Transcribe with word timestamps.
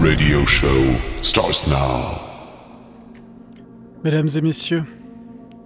radio 0.00 0.44
show 0.46 0.94
starts 1.22 1.66
now. 1.66 2.18
Mesdames 4.04 4.28
et 4.36 4.40
messieurs, 4.40 4.84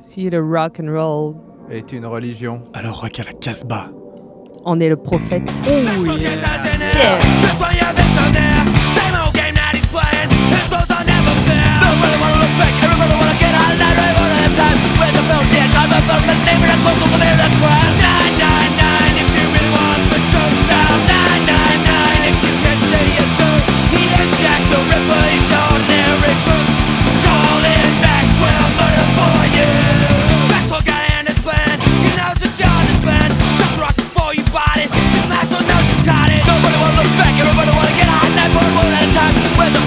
Si 0.01 0.29
le 0.31 0.41
rock 0.41 0.81
and 0.81 0.91
roll 0.91 1.35
Est 1.71 1.93
une 1.93 2.07
religion. 2.07 2.63
alors 2.75 3.01
Rock 3.03 3.21
à 3.21 3.25
la 3.25 3.33
Casbah. 3.33 3.91
en 4.65 4.81
est 4.81 4.89
le 4.89 4.97
prophète. 4.97 5.51
Been 5.65 5.87
fair. 12.01 12.01
Nobody 12.01 12.17
wanna 12.21 12.39
look 12.41 12.55
back. 12.59 12.75
Everybody 12.83 13.15
wanna 13.15 13.37
get 13.39 13.53
time. 14.57 14.79
Where's 14.99 15.15
the 15.15 15.25
phone? 15.29 15.47
Yes, 15.53 15.75
I'm 15.77 15.91
name 16.41 16.61
the. 17.61 17.89
Nine 18.01 18.35
nine 18.39 18.73
nine. 18.81 19.15
If 19.21 19.29
you 19.37 19.45
really 19.53 19.73
want 19.73 20.01
the 20.13 20.21
truth, 20.31 20.57
nine 20.73 21.43
nine 21.49 21.81
nine. 21.85 22.23
If 22.31 22.37
you 22.45 22.55
can 22.65 22.79
say 22.91 23.05
it 23.21 23.29
he 23.93 24.03
Jack 24.41 24.63
the 24.73 24.81
Ripper. 24.89 26.61
Maxwell, 28.01 28.67
murder 28.79 29.07
for 29.17 29.39
you. 29.57 29.69
Maxwell 30.49 30.83
got. 30.89 31.03
He 32.05 32.11
knows 32.17 32.41
before 34.01 34.33
you 34.33 34.45
body. 34.49 34.87
Since 35.13 35.29
Maxwell 35.29 35.65
knows 35.69 35.89
it. 36.33 36.43
Nobody 36.47 36.77
wanna 36.81 36.97
look 37.01 37.13
back. 37.21 37.35
Everybody 37.37 37.71
wanna 37.77 37.95
get 38.01 38.09
one 38.81 38.93
at 38.97 39.05
a 39.05 39.11
time. 39.13 39.35
Where's 39.59 39.75
the. 39.77 39.83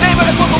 Name 0.00 0.18
the 0.18 0.53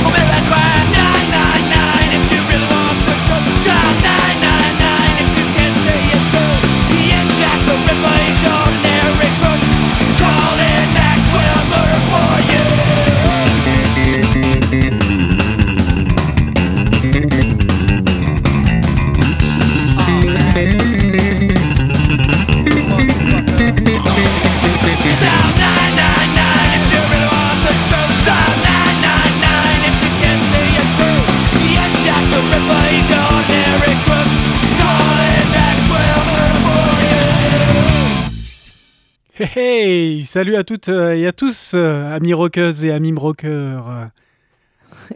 Hey, 39.57 40.25
Salut 40.25 40.57
à 40.57 40.65
toutes 40.65 40.89
euh, 40.89 41.15
et 41.15 41.29
à 41.29 41.33
tous, 41.33 41.75
euh, 41.75 42.13
amis 42.13 42.35
rockeuses 42.35 42.85
et 42.85 42.91
amis. 42.91 43.15
Euh, 43.45 43.79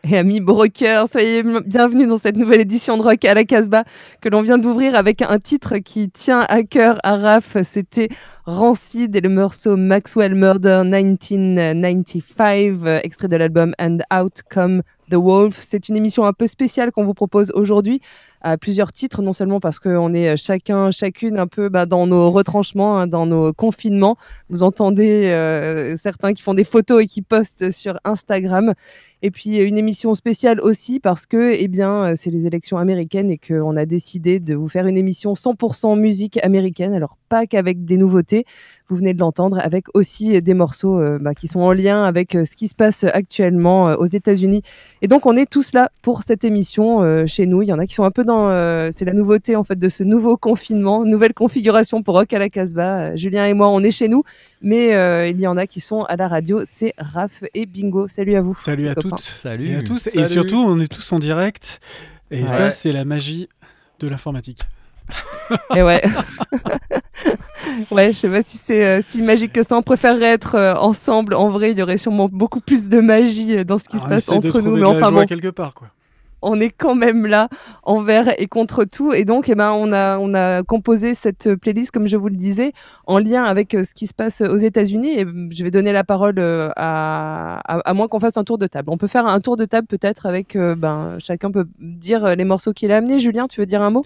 Et 0.04 0.16
amis 0.16 0.40
brokers, 0.40 1.08
soyez 1.08 1.42
bienvenus 1.42 2.08
dans 2.08 2.18
cette 2.18 2.36
nouvelle 2.36 2.60
édition 2.60 2.96
de 2.96 3.02
Rock 3.02 3.24
à 3.24 3.34
la 3.34 3.44
Casbah 3.44 3.84
que 4.20 4.28
l'on 4.28 4.42
vient 4.42 4.58
d'ouvrir 4.58 4.94
avec 4.94 5.22
un 5.22 5.38
titre 5.38 5.78
qui 5.78 6.10
tient 6.10 6.44
à 6.48 6.62
cœur 6.62 6.98
à 7.02 7.16
Raph. 7.16 7.56
C'était 7.62 8.08
Rancid 8.44 9.16
et 9.16 9.20
le 9.20 9.28
morceau 9.28 9.76
Maxwell 9.76 10.34
Murder 10.34 10.82
1995, 10.84 12.78
euh, 12.84 13.00
extrait 13.02 13.28
de 13.28 13.36
l'album 13.36 13.74
And 13.78 13.98
Out 14.12 14.42
Come 14.50 14.82
the 15.10 15.16
Wolf. 15.16 15.58
C'est 15.60 15.88
une 15.88 15.96
émission 15.96 16.24
un 16.24 16.32
peu 16.32 16.46
spéciale 16.46 16.92
qu'on 16.92 17.04
vous 17.04 17.14
propose 17.14 17.50
aujourd'hui 17.54 18.00
à 18.40 18.56
plusieurs 18.56 18.92
titres, 18.92 19.22
non 19.22 19.32
seulement 19.32 19.60
parce 19.60 19.78
qu'on 19.78 20.14
est 20.14 20.36
chacun, 20.36 20.90
chacune 20.90 21.38
un 21.38 21.46
peu 21.46 21.68
bah, 21.68 21.86
dans 21.86 22.06
nos 22.06 22.30
retranchements, 22.30 22.98
hein, 22.98 23.06
dans 23.06 23.26
nos 23.26 23.52
confinements. 23.52 24.16
Vous 24.48 24.62
entendez 24.62 25.26
euh, 25.26 25.96
certains 25.96 26.34
qui 26.34 26.42
font 26.42 26.54
des 26.54 26.64
photos 26.64 27.02
et 27.02 27.06
qui 27.06 27.22
postent 27.22 27.70
sur 27.70 27.98
Instagram. 28.04 28.74
Et 29.22 29.30
puis 29.30 29.58
euh, 29.58 29.66
une 29.66 29.78
émission 29.78 30.14
spéciale 30.14 30.60
aussi 30.60 31.00
parce 31.00 31.26
que 31.26 31.52
eh 31.52 31.68
bien, 31.68 32.10
euh, 32.10 32.12
c'est 32.16 32.30
les 32.30 32.46
élections 32.46 32.78
américaines 32.78 33.30
et 33.30 33.38
qu'on 33.38 33.76
a 33.76 33.84
décidé 33.84 34.38
de 34.38 34.54
vous 34.54 34.68
faire 34.68 34.86
une 34.86 34.96
émission 34.96 35.32
100% 35.32 35.98
musique 35.98 36.38
américaine. 36.44 36.94
Alors 36.94 37.16
pas 37.28 37.46
qu'avec 37.46 37.84
des 37.84 37.96
nouveautés, 37.96 38.44
vous 38.88 38.96
venez 38.96 39.12
de 39.12 39.18
l'entendre, 39.18 39.58
avec 39.62 39.86
aussi 39.94 40.40
des 40.40 40.54
morceaux 40.54 40.98
euh, 40.98 41.18
bah, 41.20 41.34
qui 41.34 41.46
sont 41.46 41.60
en 41.60 41.72
lien 41.72 42.04
avec 42.04 42.34
euh, 42.34 42.44
ce 42.44 42.56
qui 42.56 42.68
se 42.68 42.74
passe 42.74 43.04
actuellement 43.04 43.88
euh, 43.88 43.96
aux 43.96 44.06
États-Unis. 44.06 44.62
Et 45.02 45.08
donc 45.08 45.26
on 45.26 45.36
est 45.36 45.48
tous 45.48 45.74
là 45.74 45.90
pour 46.00 46.22
cette 46.22 46.42
émission 46.44 47.02
euh, 47.02 47.26
chez 47.26 47.46
nous. 47.46 47.60
Il 47.62 47.68
y 47.68 47.72
en 47.72 47.78
a 47.78 47.86
qui 47.86 47.94
sont 47.94 48.04
un 48.04 48.10
peu 48.10 48.24
dans, 48.28 48.50
euh, 48.50 48.90
c'est 48.92 49.04
la 49.04 49.12
nouveauté 49.14 49.56
en 49.56 49.64
fait 49.64 49.78
de 49.78 49.88
ce 49.88 50.04
nouveau 50.04 50.36
confinement, 50.36 51.04
nouvelle 51.04 51.34
configuration 51.34 52.02
pour 52.02 52.14
Rock 52.14 52.32
à 52.32 52.38
la 52.38 52.48
Casbah. 52.48 52.98
Euh, 52.98 53.16
Julien 53.16 53.46
et 53.46 53.54
moi, 53.54 53.68
on 53.68 53.82
est 53.82 53.90
chez 53.90 54.08
nous, 54.08 54.22
mais 54.62 54.94
euh, 54.94 55.26
il 55.28 55.40
y 55.40 55.46
en 55.46 55.56
a 55.56 55.66
qui 55.66 55.80
sont 55.80 56.02
à 56.04 56.16
la 56.16 56.28
radio. 56.28 56.60
C'est 56.64 56.92
Raph 56.98 57.42
et 57.54 57.66
Bingo. 57.66 58.06
Salut 58.06 58.36
à 58.36 58.42
vous. 58.42 58.54
salut 58.58 58.88
à 58.88 58.94
copains. 58.94 59.16
toutes 59.16 59.20
Salut. 59.20 59.68
et 59.70 59.76
à 59.76 59.82
tous. 59.82 59.98
Salut. 59.98 60.24
Et 60.24 60.26
surtout, 60.28 60.56
on 60.56 60.78
est 60.78 60.88
tous 60.88 61.12
en 61.12 61.18
direct. 61.18 61.80
Et 62.30 62.42
Ouais. 62.42 62.48
ça, 62.48 62.70
c'est 62.70 62.92
la 62.92 63.04
magie 63.04 63.48
de 64.00 64.08
l'informatique. 64.08 64.60
Et 65.74 65.82
ouais. 65.82 66.02
ouais, 67.90 68.12
je 68.12 68.18
sais 68.18 68.28
pas 68.28 68.42
si 68.42 68.58
c'est 68.58 68.84
euh, 68.84 69.00
si 69.02 69.22
magique 69.22 69.54
que 69.54 69.62
ça. 69.62 69.76
On 69.76 69.82
préférerait 69.82 70.26
être 70.34 70.54
euh, 70.54 70.74
ensemble. 70.74 71.32
En 71.34 71.48
vrai, 71.48 71.70
il 71.72 71.78
y 71.78 71.82
aurait 71.82 71.96
sûrement 71.96 72.28
beaucoup 72.30 72.60
plus 72.60 72.90
de 72.90 73.00
magie 73.00 73.64
dans 73.64 73.78
ce 73.78 73.88
qui 73.88 73.96
Alors, 73.96 74.06
se 74.08 74.10
passe 74.10 74.28
entre 74.28 74.60
nous. 74.60 74.76
Mais 74.76 74.84
enfin 74.84 75.10
bon, 75.10 75.24
quelque 75.24 75.48
part, 75.48 75.72
quoi. 75.72 75.88
On 76.42 76.60
est 76.60 76.70
quand 76.70 76.94
même 76.94 77.26
là 77.26 77.48
envers 77.82 78.40
et 78.40 78.46
contre 78.46 78.84
tout. 78.84 79.12
Et 79.12 79.24
donc, 79.24 79.48
eh 79.48 79.54
ben, 79.54 79.72
on 79.72 79.92
a 80.34 80.62
composé 80.62 81.14
cette 81.14 81.54
playlist, 81.56 81.90
comme 81.90 82.06
je 82.06 82.16
vous 82.16 82.28
le 82.28 82.36
disais, 82.36 82.72
en 83.06 83.18
lien 83.18 83.44
avec 83.44 83.74
euh, 83.74 83.84
ce 83.84 83.94
qui 83.94 84.06
se 84.06 84.14
passe 84.14 84.40
aux 84.40 84.56
États-Unis. 84.56 85.18
Et 85.18 85.24
euh, 85.24 85.48
je 85.50 85.64
vais 85.64 85.70
donner 85.70 85.92
la 85.92 86.04
parole 86.04 86.38
euh, 86.38 86.70
à, 86.76 87.58
à 87.66 87.94
moins 87.94 88.08
qu'on 88.08 88.20
fasse 88.20 88.36
un 88.36 88.44
tour 88.44 88.58
de 88.58 88.66
table. 88.66 88.90
On 88.90 88.96
peut 88.98 89.06
faire 89.06 89.26
un 89.26 89.40
tour 89.40 89.56
de 89.56 89.64
table 89.64 89.86
peut-être 89.86 90.26
avec 90.26 90.56
euh, 90.56 90.74
ben 90.74 91.16
chacun 91.18 91.50
peut 91.50 91.66
dire 91.78 92.36
les 92.36 92.44
morceaux 92.44 92.72
qu'il 92.72 92.92
a 92.92 92.96
amenés. 92.98 93.18
Julien, 93.18 93.46
tu 93.48 93.60
veux 93.60 93.66
dire 93.66 93.82
un 93.82 93.90
mot? 93.90 94.04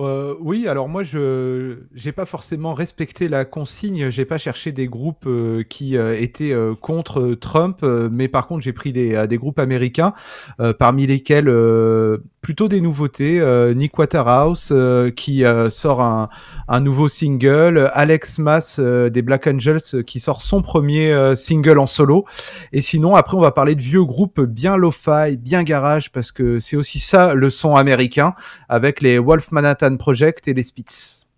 Euh, 0.00 0.34
oui, 0.40 0.66
alors 0.66 0.88
moi, 0.88 1.02
je 1.02 1.76
j'ai 1.94 2.12
pas 2.12 2.24
forcément 2.24 2.72
respecté 2.74 3.28
la 3.28 3.44
consigne. 3.44 4.08
J'ai 4.08 4.24
pas 4.24 4.38
cherché 4.38 4.72
des 4.72 4.86
groupes 4.86 5.26
euh, 5.26 5.62
qui 5.62 5.96
euh, 5.96 6.18
étaient 6.18 6.56
contre 6.80 7.34
Trump, 7.34 7.82
mais 7.82 8.28
par 8.28 8.46
contre, 8.46 8.62
j'ai 8.62 8.72
pris 8.72 8.92
des, 8.92 9.38
groupes 9.38 9.58
américains, 9.58 10.14
parmi 10.78 11.06
lesquels 11.06 11.48
plutôt 12.40 12.68
des 12.68 12.80
nouveautés. 12.80 13.40
euh, 13.40 13.74
Nick 13.74 13.98
Waterhouse 13.98 14.70
euh, 14.72 15.10
qui 15.10 15.44
euh, 15.44 15.70
sort 15.70 16.00
un, 16.00 16.28
un 16.68 16.80
nouveau 16.80 17.08
single, 17.08 17.90
Alex 17.92 18.38
Mass 18.38 18.80
des 18.80 19.22
Black 19.22 19.46
Angels 19.46 20.04
qui 20.06 20.20
sort 20.20 20.42
son 20.42 20.62
premier 20.62 21.34
single 21.36 21.78
en 21.78 21.86
solo. 21.86 22.24
Et 22.72 22.80
sinon, 22.80 23.14
après, 23.14 23.36
on 23.36 23.40
va 23.40 23.52
parler 23.52 23.74
de 23.74 23.82
vieux 23.82 24.04
groupes 24.04 24.40
bien 24.40 24.76
lo-fi, 24.76 25.36
bien 25.36 25.62
garage, 25.62 26.12
parce 26.12 26.32
que 26.32 26.58
c'est 26.58 26.76
aussi 26.76 26.98
ça 26.98 27.34
le 27.34 27.50
son 27.50 27.74
américain 27.74 28.34
avec 28.68 29.00
les 29.00 29.18
Wolf 29.18 29.52
Manhattan 29.52 29.96
Project 29.96 30.48
et 30.48 30.54
les 30.54 30.62
Spitz. 30.62 31.29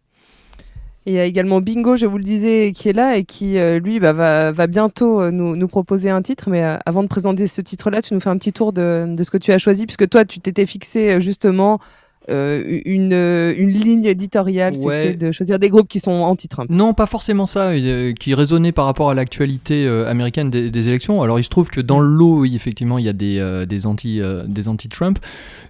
Et 1.05 1.13
il 1.13 1.15
y 1.15 1.19
a 1.19 1.25
également 1.25 1.61
Bingo, 1.61 1.97
je 1.97 2.07
vous 2.07 2.17
le 2.17 2.23
disais, 2.23 2.71
qui 2.73 2.89
est 2.89 2.93
là 2.93 3.17
et 3.17 3.25
qui, 3.25 3.59
euh, 3.59 3.81
lui, 3.81 3.99
bah, 3.99 4.13
va, 4.13 4.67
bientôt 4.69 5.21
euh, 5.21 5.31
nous, 5.33 5.69
proposer 5.69 6.11
un 6.11 6.23
titre. 6.23 6.49
Mais 6.49 6.63
euh, 6.63 6.77
avant 6.87 7.03
de 7.03 7.09
présenter 7.09 7.49
ce 7.49 7.61
titre-là, 7.61 8.03
tu 8.03 8.15
nous 8.15 8.21
fais 8.21 8.29
un 8.31 8.39
petit 8.39 8.53
tour 8.53 8.73
de, 8.73 9.07
de 9.09 9.25
ce 9.25 9.31
que 9.31 9.39
tu 9.39 9.51
as 9.53 9.59
choisi, 9.59 9.85
puisque 9.85 10.09
toi, 10.09 10.25
tu 10.25 10.39
t'étais 10.39 10.65
fixé 10.65 11.21
justement 11.21 11.81
euh, 12.29 12.81
une, 12.85 13.13
euh, 13.13 13.55
une 13.57 13.71
ligne 13.71 14.05
éditoriale, 14.05 14.75
Ouais. 14.77 15.01
c'était 15.01 15.27
de 15.27 15.33
choisir 15.33 15.59
des 15.59 15.69
groupes 15.69 15.89
qui 15.89 16.01
sont 16.01 16.13
anti-Trump. 16.13 16.71
Non, 16.71 16.95
pas 16.95 17.07
forcément 17.07 17.47
ça, 17.47 17.71
euh, 17.71 18.13
qui 18.13 18.35
résonnait 18.35 18.73
par 18.73 18.85
rapport 18.85 19.11
à 19.11 19.15
l'actualité 19.15 19.87
euh, 19.87 20.09
américaine 20.09 20.51
des, 20.51 20.71
des 20.71 20.89
élections. 20.89 21.23
Alors 21.23 21.39
il 21.39 21.45
se 21.45 21.49
trouve 21.49 21.69
que 21.71 21.81
dans 21.81 21.99
le 22.01 22.09
lot, 22.09 22.41
oui, 22.41 22.55
effectivement, 22.55 22.99
il 22.99 23.05
y 23.05 23.09
a 23.09 23.13
des, 23.13 23.65
des 23.69 23.87
anti, 23.87 24.21
des 24.47 24.69
anti-Trump, 24.69 25.19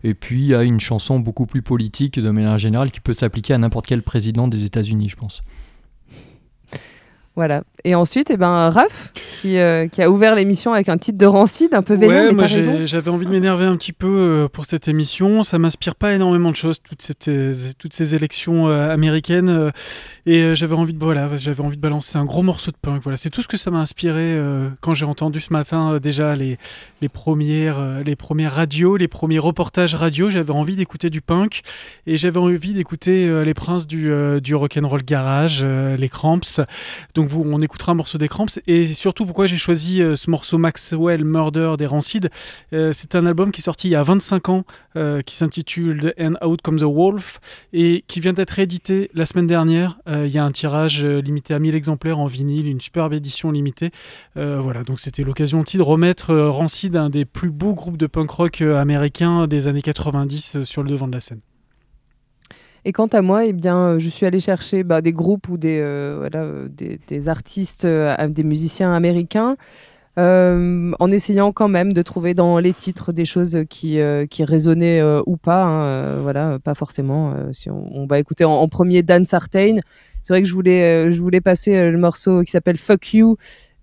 et 0.05 0.15
puis 0.15 0.41
il 0.41 0.47
y 0.49 0.55
a 0.55 0.63
une 0.63 0.81
chanson 0.81 1.19
beaucoup 1.19 1.47
plus 1.47 1.63
politique 1.63 2.19
de 2.21 2.31
manière 2.31 2.59
générale 2.59 2.91
qui 2.91 3.01
peut 3.01 3.13
s'appliquer 3.13 3.55
à 3.55 3.59
n'importe 3.59 3.87
quel 3.87 4.03
président 4.03 4.49
des 4.49 4.65
États-Unis, 4.65 5.09
je 5.09 5.17
pense. 5.17 5.41
Voilà. 7.35 7.63
Et 7.85 7.95
ensuite, 7.95 8.31
eh 8.31 8.37
ben, 8.37 8.69
Raph, 8.69 9.11
qui, 9.41 9.57
euh, 9.57 9.89
qui 9.89 10.03
a 10.03 10.11
ouvert 10.11 10.35
l'émission 10.35 10.75
avec 10.75 10.91
un 10.91 10.99
titre 10.99 11.17
de 11.17 11.25
Rancid, 11.25 11.73
un 11.73 11.81
peu 11.81 11.95
vénère, 11.95 12.27
Ouais, 12.27 12.33
moi 12.33 12.47
j'avais 12.47 13.11
envie 13.11 13.25
de 13.25 13.31
m'énerver 13.31 13.65
un 13.65 13.77
petit 13.77 13.95
peu 13.95 14.07
euh, 14.07 14.49
pour 14.49 14.67
cette 14.67 14.87
émission. 14.87 15.43
Ça 15.43 15.59
m'inspire 15.59 15.95
pas 15.95 16.13
énormément 16.13 16.51
de 16.51 16.57
choses, 16.57 16.83
toutes, 16.83 17.01
cette, 17.01 17.31
toutes 17.79 17.95
ces 17.95 18.15
élections 18.15 18.69
euh, 18.69 18.91
américaines. 18.91 19.73
et 20.27 20.55
j'avais 20.55 20.75
envie 20.75 20.93
de 20.93 21.03
voilà, 21.03 21.29
j'avais 21.39 21.63
envie 21.63 21.77
de 21.77 21.83
balancer 21.83 22.19
un 22.19 22.25
gros 22.25 22.43
morceau 22.43 22.71
de 22.71 22.77
punk. 22.77 23.03
Voilà, 23.03 23.17
c'est 23.17 23.31
tout 23.31 23.41
ce 23.41 23.49
que 23.49 23.57
ça 23.57 23.71
m'a 23.71 23.79
inspiré 23.79 24.39
quand 24.81 24.93
j'ai 24.95 25.07
entendu 25.07 25.41
ce 25.41 25.53
matin 25.53 25.99
déjà 25.99 26.37
les, 26.37 26.59
les 27.01 27.09
premières 27.09 28.03
les 28.05 28.15
premières 28.15 28.53
radios, 28.55 28.97
les 28.97 29.09
premiers 29.09 29.39
reportages 29.39 29.95
radio. 29.95 30.29
J'avais 30.29 30.53
envie 30.53 30.77
d'écouter 30.77 31.09
du 31.09 31.23
punk 31.23 31.63
et 32.07 32.17
j'avais 32.17 32.39
envie 32.39 32.75
d'écouter 32.75 33.43
les 33.45 33.55
princes 33.55 33.87
du 33.87 34.13
du 34.41 34.55
rock 34.55 34.79
and 34.81 34.87
roll 34.87 35.03
garage, 35.03 35.65
les 35.65 36.09
Cramps. 36.09 36.61
Donc 37.15 37.22
donc 37.23 37.47
on 37.47 37.61
écoutera 37.61 37.93
un 37.93 37.95
morceau 37.95 38.19
des 38.19 38.29
Cramps. 38.29 38.47
Et 38.67 38.87
surtout, 38.87 39.27
pourquoi 39.27 39.47
j'ai 39.47 39.57
choisi 39.57 40.03
euh, 40.03 40.17
ce 40.17 40.31
morceau 40.31 40.59
Maxwell 40.59 41.25
Murder 41.25 41.75
des 41.79 41.87
Rancid 41.87 42.31
euh, 42.73 42.93
C'est 42.93 43.15
un 43.15 43.27
album 43.27 43.53
qui 43.53 43.61
est 43.61 43.65
sorti 43.65 43.89
il 43.89 43.93
y 43.93 43.97
a 43.97 44.03
25 44.03 44.49
ans, 44.49 44.65
euh, 44.97 45.23
qui 45.23 45.37
s'intitule 45.37 46.13
The 46.17 46.21
End 46.21 46.35
Out 46.47 46.63
Comes 46.63 46.79
the 46.79 46.85
Wolf, 46.85 47.41
et 47.73 48.05
qui 48.09 48.21
vient 48.21 48.33
d'être 48.33 48.51
réédité 48.51 49.11
la 49.15 49.27
semaine 49.27 49.47
dernière. 49.47 49.99
Il 50.07 50.29
y 50.29 50.39
a 50.39 50.45
un 50.45 50.53
tirage 50.53 51.05
limité 51.05 51.55
à 51.55 51.59
1000 51.59 51.75
exemplaires 51.75 52.19
en 52.19 52.27
vinyle, 52.27 52.69
une 52.69 52.81
superbe 52.81 53.13
édition 53.13 53.51
limitée. 53.51 53.91
Voilà, 54.35 54.83
donc 54.85 55.01
c'était 55.01 55.23
l'occasion 55.23 55.61
aussi 55.61 55.77
de 55.77 55.83
remettre 55.83 56.35
Rancid, 56.35 56.97
un 56.97 57.11
des 57.11 57.25
plus 57.25 57.51
beaux 57.51 57.75
groupes 57.75 57.97
de 57.97 58.07
punk 58.07 58.31
rock 58.31 58.61
américains 58.61 59.47
des 59.47 59.69
années 59.69 59.83
90, 59.83 60.57
euh, 60.57 60.65
sur 60.65 60.83
le 60.83 60.91
devant 60.91 61.07
de 61.07 61.13
la 61.13 61.21
scène. 61.21 61.41
Et 62.85 62.93
quant 62.93 63.07
à 63.07 63.23
moi, 63.23 63.47
eh 63.47 63.53
bien, 63.53 63.79
euh, 63.79 63.99
je 63.99 64.09
suis 64.09 64.27
allée 64.27 64.41
chercher 64.41 64.83
bah, 64.83 65.01
des 65.03 65.13
groupes 65.13 65.49
ou 65.49 65.57
des, 65.57 65.79
euh, 65.81 66.17
voilà, 66.19 66.41
euh, 66.41 66.69
des, 66.69 67.29
artistes, 67.29 67.87
des 67.87 68.43
musiciens 68.43 68.93
américains, 68.93 69.57
en 70.17 71.11
essayant 71.11 71.53
quand 71.53 71.69
même 71.69 71.93
de 71.93 72.03
trouver 72.03 72.35
dans 72.35 72.59
les 72.59 72.75
titres 72.75 73.13
des 73.13 73.25
choses 73.25 73.65
qui, 73.71 73.99
qui 74.29 74.45
résonnaient 74.45 75.03
ou 75.27 75.37
pas. 75.37 75.65
hein, 75.65 76.21
voilà, 76.21 76.59
pas 76.59 76.75
forcément. 76.75 77.35
si 77.53 77.71
on, 77.71 78.07
va 78.07 78.19
écouter 78.19 78.45
en, 78.45 78.53
en 78.53 78.69
premier 78.69 79.03
Dan 79.03 79.25
Sartain. 79.25 79.77
C'est 80.23 80.33
vrai 80.35 80.43
que 80.43 80.49
je 80.49 80.55
voulais, 80.55 81.11
je 81.13 81.21
voulais 81.21 81.41
passer 81.41 81.91
le 81.91 81.99
morceau 81.99 82.43
qui 82.43 82.51
s'appelle 82.51 82.77
Fuck 82.77 83.15
You. 83.15 83.37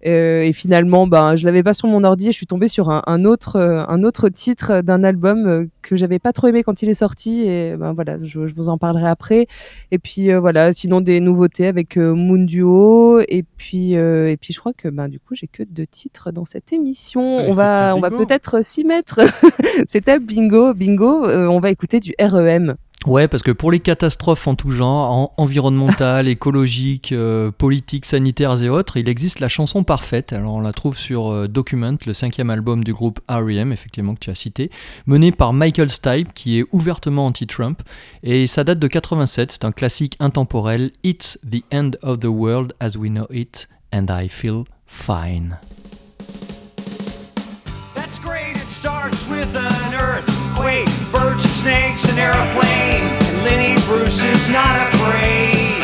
Euh, 0.06 0.44
et 0.44 0.54
finalement, 0.54 1.08
ben, 1.08 1.36
je 1.36 1.46
l'avais 1.46 1.64
pas 1.64 1.74
sur 1.74 1.88
mon 1.88 2.04
ordi 2.04 2.30
et 2.30 2.32
je 2.32 2.38
suis 2.38 2.48
tombée 2.48 2.68
sur 2.68 2.90
un, 2.90 3.02
un 3.06 3.26
autre, 3.26 3.58
euh, 3.58 3.84
un 3.88 4.04
autre 4.04 4.30
titre 4.30 4.82
d'un 4.82 5.04
album 5.04 5.48
euh, 5.48 5.66
que 5.82 5.96
j'avais 5.96 6.20
pas 6.20 6.32
trop 6.32 6.48
aimé 6.48 6.64
quand 6.64 6.82
il 6.82 6.90
est 6.90 6.94
sorti. 6.94 7.42
Et 7.42 7.76
ben 7.76 7.94
voilà, 7.94 8.18
je, 8.18 8.48
je 8.48 8.56
vous 8.56 8.70
en 8.70 8.78
parlerai 8.78 9.08
après. 9.08 9.48
Et 9.92 10.00
puis 10.00 10.32
euh, 10.32 10.40
voilà, 10.40 10.72
sinon 10.72 11.02
des 11.02 11.20
nouveautés 11.20 11.68
avec 11.68 11.98
Moon 11.98 12.44
Duo. 12.44 13.20
Et 13.28 13.44
puis, 13.58 13.98
euh, 13.98 14.30
et 14.30 14.38
puis 14.38 14.54
je 14.54 14.60
crois 14.60 14.74
que 14.74 14.88
ben, 14.88 15.10
du 15.10 15.20
coup, 15.20 15.36
j'ai 15.36 15.48
que 15.48 15.64
deux 15.64 15.88
titres 15.88 16.32
dans 16.32 16.46
cette 16.46 16.72
émission. 16.72 17.22
On, 17.22 17.52
va, 17.52 17.96
on 17.96 18.00
va 18.00 18.10
peut-être 18.10 18.64
s'y 18.64 18.86
mettre. 18.86 19.20
C'était 19.88 20.20
bingo, 20.20 20.74
bingo. 20.74 21.28
On 21.28 21.60
va 21.60 21.72
écouter 21.72 22.00
du 22.00 22.14
REM. 22.20 22.76
Ouais, 23.06 23.30
parce 23.30 23.44
que 23.44 23.52
pour 23.52 23.72
les 23.72 23.80
catastrophes 23.80 24.46
en 24.48 24.56
tout 24.56 24.72
genre, 24.72 25.10
en- 25.12 25.34
environnementales, 25.38 26.28
écologiques, 26.28 27.14
euh, 27.14 27.50
politiques, 27.50 28.06
sanitaires 28.06 28.62
et 28.62 28.68
autres, 28.68 28.98
il 28.98 29.08
existe 29.08 29.40
la 29.40 29.48
chanson 29.48 29.86
parfaite. 29.86 30.34
Alors 30.34 30.56
on 30.56 30.60
la 30.60 30.74
trouve 30.74 30.98
sur 30.98 31.32
euh, 31.32 31.48
Document, 31.48 31.96
le 32.06 32.14
cinquième 32.14 32.50
album 32.50 32.84
du 32.84 32.92
groupe 32.92 33.22
R.E.M., 33.30 33.72
effectivement 33.72 34.16
que 34.16 34.20
tu 34.20 34.30
as 34.30 34.36
cité, 34.36 34.70
mené 35.06 35.32
par 35.32 35.54
Michael 35.54 35.90
Stipe, 35.90 36.34
qui 36.34 36.60
est 36.60 36.66
ouvertement 36.74 37.28
anti-Trump, 37.28 37.82
et 38.22 38.48
ça 38.48 38.66
date 38.66 38.80
de 38.80 38.88
87. 38.88 39.54
C'est 39.54 39.64
un 39.66 39.72
classique 39.72 40.18
intemporel. 40.20 40.92
It's 41.06 41.40
the 41.50 41.64
end 41.74 41.92
of 42.04 42.20
the 42.20 42.26
world 42.26 42.74
as 42.82 42.98
we 42.98 43.10
know 43.10 43.28
it, 43.30 43.70
and 43.94 44.08
I 44.10 44.28
feel 44.28 44.66
fine. 44.88 45.58
And 51.60 51.68
snakes, 51.68 52.08
an 52.12 52.20
airplane. 52.20 53.04
And 53.04 53.38
Lenny 53.44 53.76
Bruce 53.88 54.24
is 54.24 54.50
not 54.50 54.76
afraid. 54.88 55.80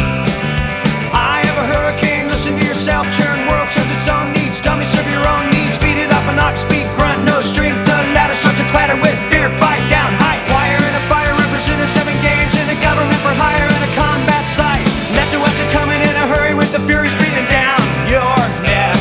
I 1.12 1.44
have 1.44 1.57
a 1.57 1.68
hurricane, 1.74 2.27
listen 2.27 2.60
to 2.60 2.66
yourself, 2.66 3.07
churn 3.16 3.39
world 3.48 3.68
serves 3.69 3.92
its 3.92 4.07
own 4.07 4.31
needs. 4.33 4.62
Dummy, 4.62 4.86
serve 4.86 5.07
your 5.12 5.25
own 5.27 5.48
needs, 5.51 5.75
beat 5.80 5.98
it 5.98 6.12
up 6.12 6.24
an 6.31 6.39
ox, 6.39 6.63
beat, 6.68 6.88
grunt, 6.95 7.24
no 7.27 7.42
strength. 7.42 7.80
The 7.88 7.98
ladder 8.16 8.36
starts 8.36 8.60
to 8.60 8.68
clatter 8.72 8.95
with 9.00 9.16
fear, 9.31 9.50
fight 9.60 9.83
down, 9.92 10.12
high 10.19 10.39
wire 10.51 10.80
in 10.80 10.94
a 10.95 11.04
fire, 11.12 11.33
representing 11.33 11.89
seven 11.95 12.16
games 12.24 12.54
in 12.56 12.68
a 12.71 12.78
government 12.80 13.19
for 13.24 13.33
hire 13.36 13.68
and 13.68 13.83
a 13.83 13.92
combat 13.95 14.44
site. 14.56 14.86
Left 15.16 15.31
to 15.33 15.39
are 15.39 15.71
coming 15.71 16.00
in 16.00 16.16
a 16.16 16.25
hurry 16.36 16.54
with 16.54 16.71
the 16.71 16.81
furies 16.88 17.16
breathing 17.16 17.48
down 17.51 17.80
your 18.07 18.36
neck. 18.63 18.95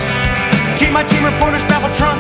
Team 0.79 0.93
my 0.93 1.05
team 1.07 1.23
reporters 1.23 1.63
baffle 1.71 1.93
Trump, 1.95 2.19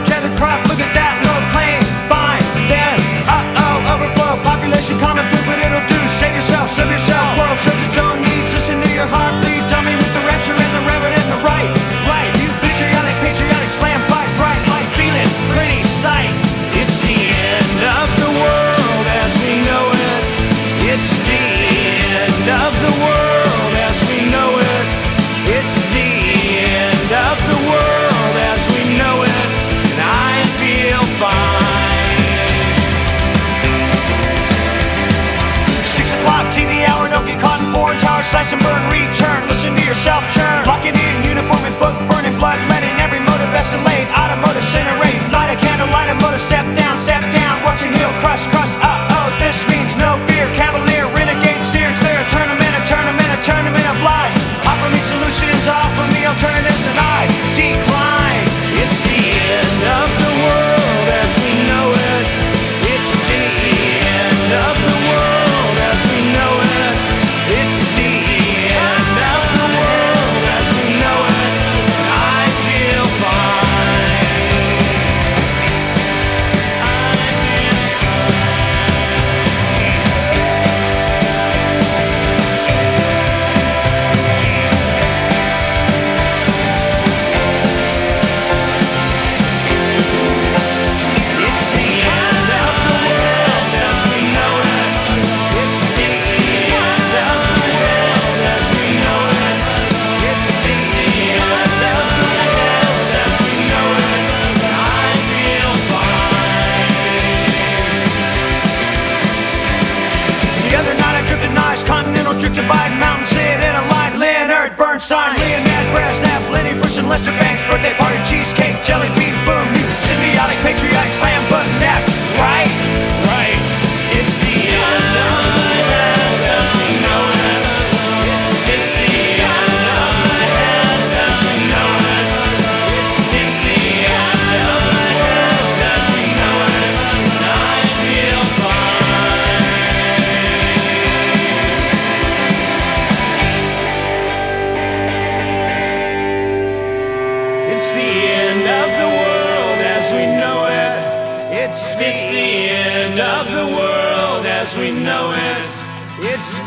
Bernstein, 115.04 115.36
Leonard 115.36 115.88
Brezhnev, 115.92 116.50
Lenny 116.50 116.72
Bruce 116.80 116.96
and 116.96 117.10
Lester 117.10 117.32
Banks, 117.32 117.60
birthday 117.68 117.92
party, 118.00 118.16
cheesecake, 118.24 118.72
jelly 118.82 119.08
bean, 119.12 119.36
boom, 119.44 119.68
symbiotic, 120.00 120.56
patriotic, 120.64 121.12
slam 121.12 121.33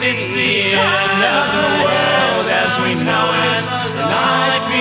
It's 0.10 0.26
the, 0.28 0.72
end 0.72 1.20
of 1.20 1.48
the 1.52 1.84
world 1.84 2.48
as 2.48 2.80
we 2.80 2.96
know 2.96 3.28
it. 3.28 3.64
And 4.08 4.77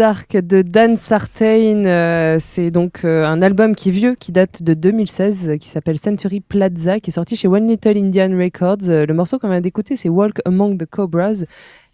dark 0.00 0.34
de 0.34 0.62
Dan 0.62 0.96
Sartain. 0.96 1.84
euh, 1.84 2.38
c'est 2.40 2.70
donc 2.70 3.04
euh, 3.04 3.26
un 3.26 3.42
album 3.42 3.74
qui 3.74 3.90
est 3.90 3.92
vieux, 3.92 4.14
qui 4.14 4.32
date 4.32 4.62
de 4.62 4.72
2016, 4.72 5.50
euh, 5.50 5.56
qui 5.58 5.68
s'appelle 5.68 5.98
Century 5.98 6.40
Plaza, 6.40 7.00
qui 7.00 7.10
est 7.10 7.12
sorti 7.12 7.36
chez 7.36 7.48
One 7.48 7.68
Little 7.68 7.98
Indian 7.98 8.30
Records. 8.34 8.88
Euh, 8.88 9.04
le 9.04 9.12
morceau 9.12 9.38
qu'on 9.38 9.50
vient 9.50 9.60
d'écouter, 9.60 9.96
c'est 9.96 10.08
Walk 10.08 10.38
Among 10.46 10.78
the 10.78 10.86
Cobras. 10.86 11.44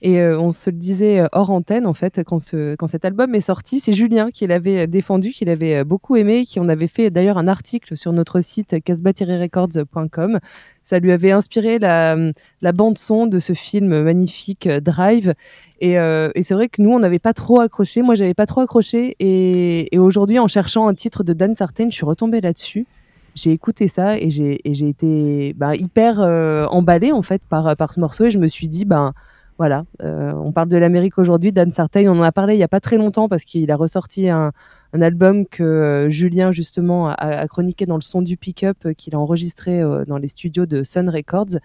Et 0.02 0.20
euh, 0.20 0.38
on 0.38 0.52
se 0.52 0.68
le 0.68 0.76
disait 0.76 1.20
euh, 1.20 1.26
hors 1.32 1.50
antenne, 1.50 1.86
en 1.86 1.94
fait, 1.94 2.22
quand, 2.22 2.38
ce- 2.38 2.74
quand 2.76 2.86
cet 2.86 3.06
album 3.06 3.34
est 3.34 3.40
sorti. 3.40 3.80
C'est 3.80 3.94
Julien 3.94 4.30
qui 4.30 4.46
l'avait 4.46 4.80
euh, 4.82 4.86
défendu, 4.86 5.30
qui 5.30 5.46
l'avait 5.46 5.84
beaucoup 5.84 6.16
aimé, 6.16 6.44
qui 6.44 6.60
en 6.60 6.68
avait 6.68 6.86
fait 6.86 7.10
d'ailleurs 7.10 7.38
un 7.38 7.48
article 7.48 7.96
sur 7.96 8.12
notre 8.12 8.42
site 8.42 8.76
casbah-records.com. 8.84 10.38
Ça 10.82 10.98
lui 10.98 11.12
avait 11.12 11.30
inspiré 11.30 11.78
la, 11.78 12.16
la 12.60 12.72
bande-son 12.72 13.26
de 13.26 13.38
ce 13.38 13.54
film 13.54 14.02
magnifique 14.02 14.68
Drive. 14.68 15.34
Et, 15.80 15.96
c'est 16.42 16.54
vrai 16.54 16.68
que 16.68 16.80
nous, 16.80 16.90
on 16.92 16.98
n'avait 17.00 17.18
pas 17.18 17.32
trop 17.32 17.60
accroché. 17.60 18.02
Moi, 18.02 18.14
j'avais 18.14 18.34
pas 18.34 18.46
trop 18.46 18.60
accroché. 18.60 19.16
Et, 19.18 19.98
aujourd'hui, 19.98 20.38
en 20.38 20.46
cherchant 20.46 20.86
un 20.86 20.94
titre 20.94 21.24
de 21.24 21.32
Dan 21.32 21.54
Sartain, 21.54 21.90
je 21.90 21.96
suis 21.96 22.06
retombée 22.06 22.40
là-dessus. 22.40 22.86
J'ai 23.34 23.50
écouté 23.50 23.88
ça 23.88 24.16
et 24.18 24.30
j'ai 24.30 24.60
et 24.64 24.74
j'ai 24.74 24.88
été 24.88 25.52
bah, 25.54 25.76
hyper 25.76 26.20
euh, 26.20 26.64
emballée 26.68 27.12
en 27.12 27.20
fait 27.20 27.42
par, 27.48 27.76
par 27.76 27.92
ce 27.92 28.00
morceau. 28.00 28.24
Et 28.26 28.30
je 28.30 28.38
me 28.38 28.46
suis 28.46 28.68
dit, 28.68 28.84
ben 28.86 29.12
voilà, 29.58 29.84
euh, 30.02 30.32
on 30.32 30.52
parle 30.52 30.68
de 30.68 30.76
l'Amérique 30.76 31.18
aujourd'hui. 31.18 31.52
Dan 31.52 31.70
Sartain, 31.70 32.06
on 32.08 32.18
en 32.18 32.22
a 32.22 32.32
parlé 32.32 32.54
il 32.54 32.58
y 32.58 32.62
a 32.62 32.68
pas 32.68 32.80
très 32.80 32.98
longtemps 32.98 33.28
parce 33.28 33.44
qu'il 33.44 33.70
a 33.70 33.76
ressorti 33.76 34.28
un, 34.28 34.52
un 34.96 35.02
album 35.02 35.46
que 35.46 35.62
euh, 35.62 36.10
Julien 36.10 36.52
justement 36.52 37.08
a, 37.08 37.46
chroniqué 37.48 37.86
dans 37.86 37.96
le 37.96 38.02
son 38.02 38.22
du 38.22 38.36
pick-up 38.36 38.78
euh, 38.86 38.92
qu'il 38.94 39.14
a 39.14 39.18
enregistré 39.18 39.80
euh, 39.80 40.04
dans 40.06 40.16
les 40.16 40.28
studios 40.28 40.66
de 40.66 40.82
Sun 40.82 41.08
Records. 41.08 41.58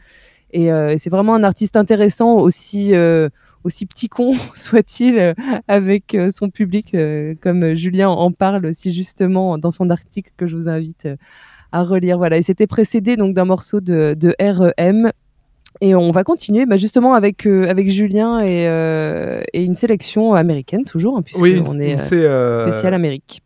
Et, 0.53 0.69
c'est 0.97 1.09
vraiment 1.09 1.33
un 1.33 1.45
artiste 1.45 1.77
intéressant 1.77 2.35
aussi. 2.35 2.93
aussi 3.63 3.85
petit 3.85 4.09
con 4.09 4.35
soit-il 4.53 5.33
avec 5.69 6.17
son 6.29 6.49
public, 6.49 6.93
comme 7.41 7.73
Julien 7.75 8.09
en 8.09 8.33
parle 8.33 8.73
si 8.73 8.91
justement 8.91 9.57
dans 9.57 9.71
son 9.71 9.89
article 9.89 10.33
que 10.35 10.47
je 10.47 10.57
vous 10.57 10.67
invite 10.67 11.07
à 11.71 11.83
relire. 11.83 12.17
Voilà, 12.17 12.35
et 12.35 12.41
c'était 12.41 12.67
précédé 12.67 13.15
donc 13.15 13.33
d'un 13.33 13.45
morceau 13.45 13.79
de, 13.79 14.13
de 14.13 14.35
REM. 14.41 15.11
Et 15.79 15.95
on 15.95 16.11
va 16.11 16.23
continuer 16.23 16.65
bah, 16.65 16.77
justement 16.77 17.13
avec, 17.13 17.47
euh, 17.47 17.69
avec 17.69 17.89
Julien 17.89 18.41
et, 18.41 18.67
euh, 18.67 19.41
et 19.53 19.63
une 19.63 19.75
sélection 19.75 20.33
américaine 20.33 20.83
toujours, 20.83 21.17
hein, 21.17 21.21
puisque 21.21 21.41
Oui, 21.41 21.61
on 21.65 21.79
est 21.79 21.95
euh, 22.13 22.17
euh, 22.27 22.59
spécial 22.59 22.93
Amérique. 22.93 23.41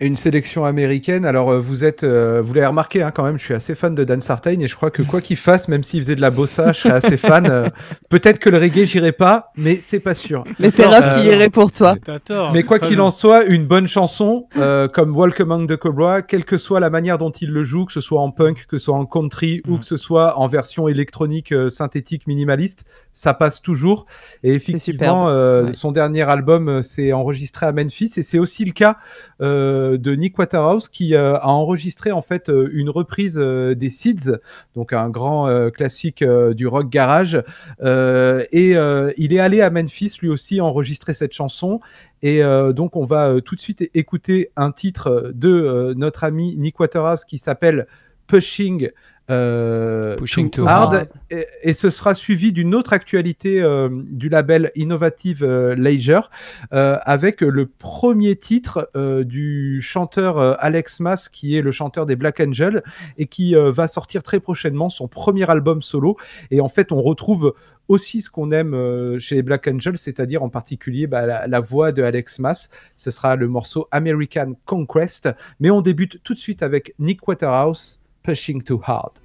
Une 0.00 0.16
sélection 0.16 0.64
américaine. 0.64 1.24
Alors 1.24 1.50
euh, 1.50 1.60
vous 1.60 1.84
êtes, 1.84 2.02
euh, 2.04 2.42
vous 2.42 2.52
l'avez 2.54 2.66
remarqué 2.66 3.02
hein, 3.02 3.10
quand 3.12 3.22
même, 3.22 3.38
je 3.38 3.44
suis 3.44 3.54
assez 3.54 3.74
fan 3.74 3.94
de 3.94 4.02
Dan 4.04 4.20
Sartain 4.20 4.58
et 4.60 4.66
je 4.66 4.74
crois 4.76 4.90
que 4.90 5.02
quoi 5.02 5.20
qu'il 5.20 5.36
fasse, 5.36 5.68
même 5.68 5.82
s'il 5.82 6.00
faisait 6.02 6.16
de 6.16 6.20
la 6.20 6.30
bossa, 6.30 6.72
je 6.72 6.80
serais 6.80 6.94
assez 6.94 7.16
fan. 7.16 7.46
Euh, 7.46 7.68
Peut-être 8.10 8.38
que 8.38 8.50
le 8.50 8.58
reggae 8.58 8.84
j'irai 8.84 9.12
pas, 9.12 9.52
mais 9.56 9.76
c'est 9.80 10.00
pas 10.00 10.14
sûr. 10.14 10.44
Mais 10.58 10.70
c'est 10.70 10.84
Raph 10.84 11.18
qui 11.18 11.26
irait 11.26 11.48
pour 11.50 11.70
toi. 11.72 11.96
Tort. 12.24 12.52
Mais 12.52 12.62
quoi 12.62 12.78
qu'il 12.78 13.00
en 13.00 13.10
soit, 13.10 13.44
une 13.44 13.66
bonne 13.66 13.86
chanson, 13.86 14.46
euh, 14.56 14.88
comme 14.88 15.16
Walk 15.16 15.40
Among 15.40 15.68
the 15.68 15.76
Cobra, 15.76 16.22
quelle 16.22 16.44
que 16.44 16.56
soit 16.56 16.80
la 16.80 16.90
manière 16.90 17.18
dont 17.18 17.30
il 17.30 17.50
le 17.50 17.64
joue, 17.64 17.84
que 17.84 17.92
ce 17.92 18.00
soit 18.00 18.20
en 18.20 18.30
punk, 18.30 18.66
que 18.66 18.78
ce 18.78 18.86
soit 18.86 18.96
en 18.96 19.06
country 19.06 19.62
ou 19.68 19.74
Mhm. 19.74 19.78
que 19.80 19.84
ce 19.84 19.96
soit 19.96 20.38
en 20.38 20.46
version 20.46 20.88
électronique 20.88 21.52
euh, 21.52 21.70
synthétique 21.70 22.26
minimaliste, 22.26 22.84
ça 23.12 23.32
passe 23.34 23.62
toujours. 23.62 24.06
Et 24.42 24.54
effectivement, 24.54 25.28
euh, 25.28 25.64
Ouais. 25.64 25.72
son 25.72 25.92
dernier 25.92 26.22
album 26.22 26.68
euh, 26.68 26.82
s'est 26.82 27.12
enregistré 27.12 27.66
à 27.66 27.72
Memphis 27.72 28.12
et 28.16 28.22
c'est 28.22 28.38
aussi 28.38 28.64
le 28.64 28.72
cas 28.72 28.96
euh, 29.40 29.83
de 29.92 30.14
Nick 30.14 30.38
Waterhouse 30.38 30.88
qui 30.88 31.14
euh, 31.14 31.36
a 31.36 31.48
enregistré 31.48 32.12
en 32.12 32.22
fait 32.22 32.48
euh, 32.48 32.68
une 32.72 32.90
reprise 32.90 33.38
euh, 33.38 33.74
des 33.74 33.90
Seeds, 33.90 34.32
donc 34.74 34.92
un 34.92 35.08
grand 35.10 35.48
euh, 35.48 35.70
classique 35.70 36.22
euh, 36.22 36.54
du 36.54 36.66
rock 36.66 36.88
garage. 36.88 37.42
Euh, 37.82 38.44
et 38.52 38.76
euh, 38.76 39.12
il 39.16 39.32
est 39.32 39.38
allé 39.38 39.60
à 39.60 39.70
Memphis 39.70 40.16
lui 40.20 40.28
aussi 40.28 40.60
enregistrer 40.60 41.12
cette 41.12 41.32
chanson. 41.32 41.80
Et 42.22 42.42
euh, 42.42 42.72
donc 42.72 42.96
on 42.96 43.04
va 43.04 43.28
euh, 43.28 43.40
tout 43.40 43.54
de 43.54 43.60
suite 43.60 43.88
écouter 43.94 44.50
un 44.56 44.72
titre 44.72 45.32
de 45.34 45.50
euh, 45.50 45.94
notre 45.94 46.24
ami 46.24 46.56
Nick 46.56 46.80
Waterhouse 46.80 47.24
qui 47.24 47.38
s'appelle 47.38 47.86
Pushing. 48.26 48.90
Euh, 49.30 50.16
Pushing 50.16 50.50
Too 50.50 50.66
hard, 50.66 50.94
Hard. 50.94 51.08
Et, 51.30 51.46
et 51.62 51.74
ce 51.74 51.88
sera 51.88 52.14
suivi 52.14 52.52
d'une 52.52 52.74
autre 52.74 52.92
actualité 52.92 53.62
euh, 53.62 53.88
du 53.90 54.28
label 54.28 54.70
Innovative 54.74 55.42
euh, 55.42 55.74
Leisure 55.74 56.30
avec 56.70 57.40
le 57.40 57.66
premier 57.66 58.36
titre 58.36 58.90
du 59.24 59.80
chanteur 59.80 60.56
Alex 60.62 61.00
Mas 61.00 61.28
qui 61.28 61.56
est 61.56 61.62
le 61.62 61.70
chanteur 61.70 62.06
des 62.06 62.16
Black 62.16 62.40
Angel 62.40 62.82
et 63.16 63.26
qui 63.26 63.54
va 63.54 63.86
sortir 63.86 64.22
très 64.22 64.40
prochainement 64.40 64.88
son 64.88 65.08
premier 65.08 65.48
album 65.48 65.82
solo 65.82 66.16
et 66.50 66.60
en 66.60 66.68
fait 66.68 66.92
on 66.92 67.00
retrouve 67.00 67.54
aussi 67.88 68.22
ce 68.22 68.30
qu'on 68.30 68.50
aime 68.50 69.18
chez 69.18 69.36
les 69.36 69.42
Black 69.42 69.68
Angel, 69.68 69.96
c'est-à-dire 69.98 70.42
en 70.42 70.48
particulier 70.48 71.06
bah, 71.06 71.26
la, 71.26 71.46
la 71.46 71.60
voix 71.60 71.92
de 71.92 72.02
Alex 72.02 72.38
Mas. 72.38 72.70
Ce 72.96 73.10
sera 73.10 73.36
le 73.36 73.46
morceau 73.46 73.88
American 73.90 74.54
Conquest. 74.64 75.28
Mais 75.60 75.70
on 75.70 75.82
débute 75.82 76.22
tout 76.22 76.34
de 76.34 76.38
suite 76.38 76.62
avec 76.62 76.94
Nick 76.98 77.26
Waterhouse, 77.28 78.00
Pushing 78.24 78.62
Too 78.62 78.78
Hard. 78.78 79.20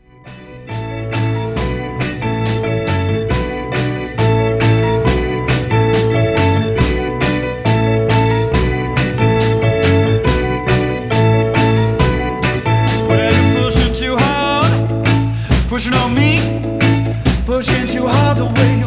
Pushing 13.55 13.93
too 13.93 14.17
hard, 14.17 15.07
pushing 15.69 15.93
on 15.93 16.13
me, 16.13 16.41
pushing 17.45 17.87
too 17.87 18.05
hard 18.05 18.37
the 18.37 18.78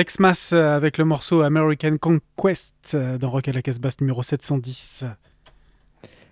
Alex 0.00 0.18
Mass 0.18 0.54
euh, 0.54 0.74
avec 0.74 0.96
le 0.96 1.04
morceau 1.04 1.42
American 1.42 1.92
Conquest 2.00 2.92
euh, 2.94 3.18
dans 3.18 3.28
Rock 3.28 3.48
à 3.48 3.52
la 3.52 3.60
Casbah 3.60 3.90
numéro 4.00 4.22
710. 4.22 5.04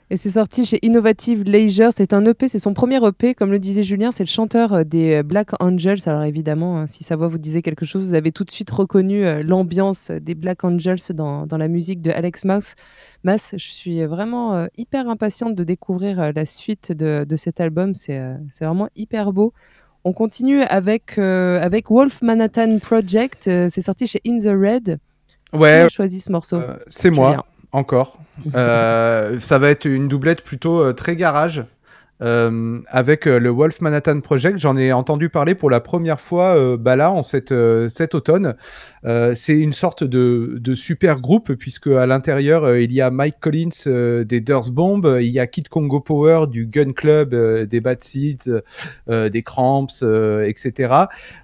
Et 0.09 0.17
c'est 0.17 0.31
sorti 0.31 0.65
chez 0.65 0.79
Innovative 0.81 1.43
Leisure. 1.43 1.91
C'est 1.93 2.15
un 2.15 2.25
EP, 2.25 2.49
c'est 2.49 2.59
son 2.59 2.73
premier 2.73 2.97
EP. 3.07 3.35
Comme 3.35 3.51
le 3.51 3.59
disait 3.59 3.83
Julien, 3.83 4.11
c'est 4.11 4.23
le 4.25 4.31
chanteur 4.31 4.73
euh, 4.73 4.85
des 4.85 5.23
Black 5.23 5.51
Angels. 5.61 5.99
Alors 6.07 6.23
évidemment, 6.23 6.79
hein, 6.79 6.87
si 6.87 7.05
sa 7.05 7.17
voix 7.17 7.29
vous 7.29 7.37
disait 7.37 7.61
quelque 7.61 7.85
chose, 7.85 8.09
vous 8.09 8.15
avez 8.15 8.33
tout 8.33 8.45
de 8.45 8.51
suite 8.51 8.71
reconnu 8.71 9.43
l'ambiance 9.43 10.11
des 10.13 10.35
Black 10.35 10.65
Angels 10.65 11.13
dans, 11.13 11.47
dans 11.47 11.59
la 11.59 11.69
musique 11.69 12.01
de 12.01 12.11
Alex 12.11 12.47
Mass. 12.47 12.75
Mass, 13.23 13.51
je 13.53 13.69
suis 13.69 14.03
vraiment 14.07 14.67
hyper 14.79 15.11
impatiente 15.11 15.55
de 15.55 15.65
découvrir 15.65 16.33
la 16.33 16.47
suite 16.47 16.91
de, 16.91 17.27
de 17.29 17.37
cet 17.37 17.61
album. 17.61 17.95
C'est 17.95 18.19
vraiment 18.63 18.89
hyper 18.97 19.35
beau. 19.35 19.53
On 20.09 20.15
continue 20.15 20.63
avec, 20.63 21.19
euh, 21.19 21.61
avec 21.61 21.91
Wolf 21.91 22.23
Manhattan 22.23 22.79
Project. 22.79 23.47
Euh, 23.47 23.69
c'est 23.69 23.83
sorti 23.83 24.07
chez 24.07 24.23
In 24.27 24.39
the 24.39 24.59
Red. 24.59 24.99
Qui 25.53 25.59
Ouais, 25.59 25.81
a 25.83 25.89
choisi 25.91 26.19
ce 26.21 26.33
morceau 26.33 26.57
euh, 26.57 26.79
c'est 26.87 27.11
moi, 27.11 27.45
encore. 27.73 28.19
Ça 28.55 29.59
va 29.59 29.69
être 29.69 29.85
une 29.85 30.09
doublette 30.09 30.43
plutôt 30.43 30.95
très 30.95 31.15
garage. 31.15 31.63
Euh, 32.21 32.81
avec 32.89 33.27
euh, 33.27 33.39
le 33.39 33.51
Wolf 33.51 33.81
Manhattan 33.81 34.21
Project, 34.21 34.59
j'en 34.59 34.77
ai 34.77 34.93
entendu 34.93 35.29
parler 35.29 35.55
pour 35.55 35.71
la 35.71 35.81
première 35.81 36.21
fois 36.21 36.57
euh, 36.57 36.77
bah 36.77 36.97
là 36.97 37.13
en 37.13 37.23
cette, 37.23 37.55
cet 37.89 38.15
automne. 38.15 38.55
C'est 39.35 39.59
une 39.59 39.73
sorte 39.73 40.05
de, 40.05 40.59
de 40.61 40.75
super 40.75 41.21
groupe 41.21 41.55
puisque 41.55 41.87
à 41.87 42.07
l'intérieur 42.07 42.77
il 42.77 42.93
y 42.93 43.01
a 43.01 43.11
Mike 43.11 43.37
Collins 43.41 44.25
des 44.25 44.41
Durs 44.41 44.71
Bomb, 44.71 45.19
il 45.21 45.29
y 45.29 45.39
a 45.39 45.47
Kid 45.47 45.69
Congo 45.69 46.01
Power 46.01 46.47
du 46.47 46.67
Gun 46.67 46.93
Club, 46.93 47.35
des 47.67 47.81
Bad 47.81 48.03
Seeds, 48.03 48.51
des 49.07 49.43
Cramps, 49.43 50.03
etc. 50.45 50.95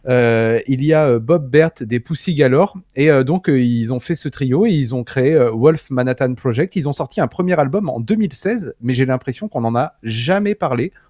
Il 0.06 0.84
y 0.84 0.92
a 0.92 1.18
Bob 1.18 1.48
Bert 1.48 1.70
des 1.80 2.00
Pussy 2.00 2.34
Galore 2.34 2.76
et 2.96 3.08
donc 3.24 3.46
ils 3.48 3.94
ont 3.94 4.00
fait 4.00 4.16
ce 4.16 4.28
trio 4.28 4.66
et 4.66 4.72
ils 4.72 4.94
ont 4.94 5.04
créé 5.04 5.38
Wolf 5.52 5.90
Manhattan 5.90 6.34
Project. 6.34 6.76
Ils 6.76 6.88
ont 6.88 6.92
sorti 6.92 7.20
un 7.20 7.28
premier 7.28 7.58
album 7.58 7.88
en 7.88 8.00
2016, 8.00 8.74
mais 8.82 8.92
j'ai 8.92 9.06
l'impression 9.06 9.48
qu'on 9.48 9.64
en 9.64 9.76
a 9.76 9.94
jamais 10.02 10.54
parlé. 10.54 10.63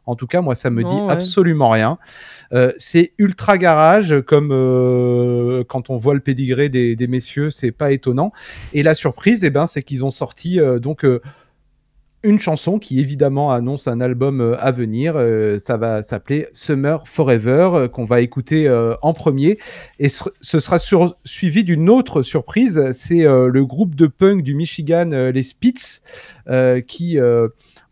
En 0.07 0.17
tout 0.17 0.27
cas, 0.27 0.41
moi 0.41 0.55
ça 0.55 0.71
me 0.71 0.83
dit 0.85 0.93
ouais. 0.93 1.11
absolument 1.11 1.71
rien. 1.71 1.99
Euh, 2.53 2.73
c'est 2.77 3.13
ultra 3.19 3.57
garage, 3.59 4.15
comme 4.27 4.51
euh, 4.53 5.65
quand 5.67 5.91
on 5.91 5.97
voit 5.97 6.15
le 6.15 6.21
pédigré 6.21 6.69
des, 6.69 6.95
des 6.97 7.07
messieurs, 7.07 7.51
c'est 7.51 7.73
pas 7.73 7.91
étonnant. 7.91 8.33
Et 8.73 8.83
la 8.83 8.95
surprise, 8.95 9.45
eh 9.45 9.51
ben, 9.51 9.67
c'est 9.67 9.83
qu'ils 9.83 10.05
ont 10.05 10.11
sorti 10.11 10.61
euh, 10.61 10.79
donc 10.79 11.05
une 12.25 12.39
chanson 12.39 12.79
qui 12.79 13.01
évidemment 13.01 13.53
annonce 13.53 13.87
un 13.87 14.01
album 14.01 14.57
à 14.59 14.73
venir. 14.73 15.13
Euh, 15.17 15.59
ça 15.59 15.77
va 15.77 16.03
s'appeler 16.03 16.49
Summer 16.53 17.07
Forever, 17.07 17.71
euh, 17.75 17.89
qu'on 17.89 18.05
va 18.05 18.23
écouter 18.23 18.67
euh, 18.67 18.95
en 19.03 19.13
premier. 19.13 19.59
Et 19.99 20.09
ce, 20.09 20.31
sera 20.41 20.79
sur- 20.79 21.17
suivi 21.25 21.65
d'une 21.65 21.91
autre 21.91 22.23
surprise. 22.23 22.91
C'est 22.93 23.25
le 23.25 23.65
groupe 23.65 23.95
de 23.95 24.07
punk 24.07 24.43
du 24.43 24.55
Michigan, 24.55 25.11
les 25.11 25.43
Spitz, 25.43 26.03
qui 26.87 27.19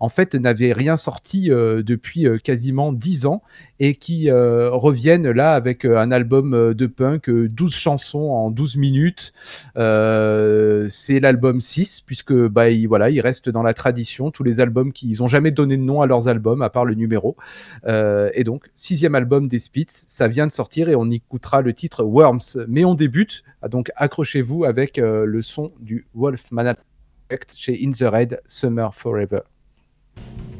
en 0.02 0.08
fait 0.08 0.34
n'avaient 0.34 0.72
rien 0.72 0.96
sorti 0.96 1.52
euh, 1.52 1.84
depuis 1.84 2.26
euh, 2.26 2.36
quasiment 2.36 2.92
10 2.92 3.26
ans 3.26 3.40
et 3.78 3.94
qui 3.94 4.30
euh, 4.30 4.68
reviennent 4.70 5.30
là 5.30 5.54
avec 5.54 5.84
un 5.84 6.10
album 6.10 6.74
de 6.74 6.86
punk, 6.86 7.28
euh, 7.28 7.48
12 7.48 7.72
chansons 7.72 8.30
en 8.30 8.50
12 8.50 8.78
minutes. 8.78 9.32
C'est 9.76 11.20
l'album 11.20 11.60
6, 11.60 12.00
puisque 12.00 12.32
bah, 12.32 12.68
il, 12.68 12.88
voilà, 12.88 13.10
il 13.10 13.20
reste 13.20 13.48
dans 13.48 13.62
la 13.62 13.74
tradition, 13.74 14.32
tous 14.32 14.42
les 14.42 14.58
albums 14.58 14.92
qui 14.92 15.08
ils 15.08 15.22
ont 15.22 15.28
jamais 15.28 15.52
donné 15.52 15.76
de 15.76 15.82
nom 15.82 16.02
à 16.02 16.06
leurs 16.06 16.26
albums, 16.26 16.62
à 16.62 16.70
part 16.70 16.84
le 16.84 16.94
numéro. 16.94 17.36
Et 17.86 18.44
donc, 18.44 18.70
sixième 18.74 19.14
album 19.14 19.46
des 19.46 19.60
Spitz, 19.60 20.04
ça 20.08 20.26
vient 20.26 20.46
de 20.48 20.52
sortir 20.52 20.88
et 20.88 20.96
on 20.96 21.08
écoutera 21.10 21.60
le 21.60 21.72
titre 21.74 22.02
Worms. 22.02 22.66
Mais 22.66 22.84
on 22.84 22.94
débute, 22.94 23.44
ah, 23.62 23.68
donc 23.68 23.90
accrochez-vous 23.96 24.64
avec 24.64 24.96
le 24.96 25.42
son 25.42 25.72
du 25.80 26.06
Wolf 26.14 26.50
Manhattan 26.50 26.82
chez 27.54 27.78
In 27.84 27.90
the 27.90 28.10
Red, 28.10 28.40
Summer 28.46 28.94
Forever. 28.94 29.40
Summer 30.16 30.51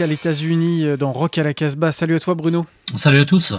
spéciale 0.00 0.12
États-Unis 0.12 0.84
euh, 0.86 0.96
dans 0.96 1.12
Rock 1.12 1.36
à 1.36 1.42
la 1.42 1.52
Casbah. 1.52 1.92
Salut 1.92 2.14
à 2.14 2.20
toi 2.20 2.34
Bruno. 2.34 2.64
Salut 2.94 3.20
à 3.20 3.26
tous. 3.26 3.52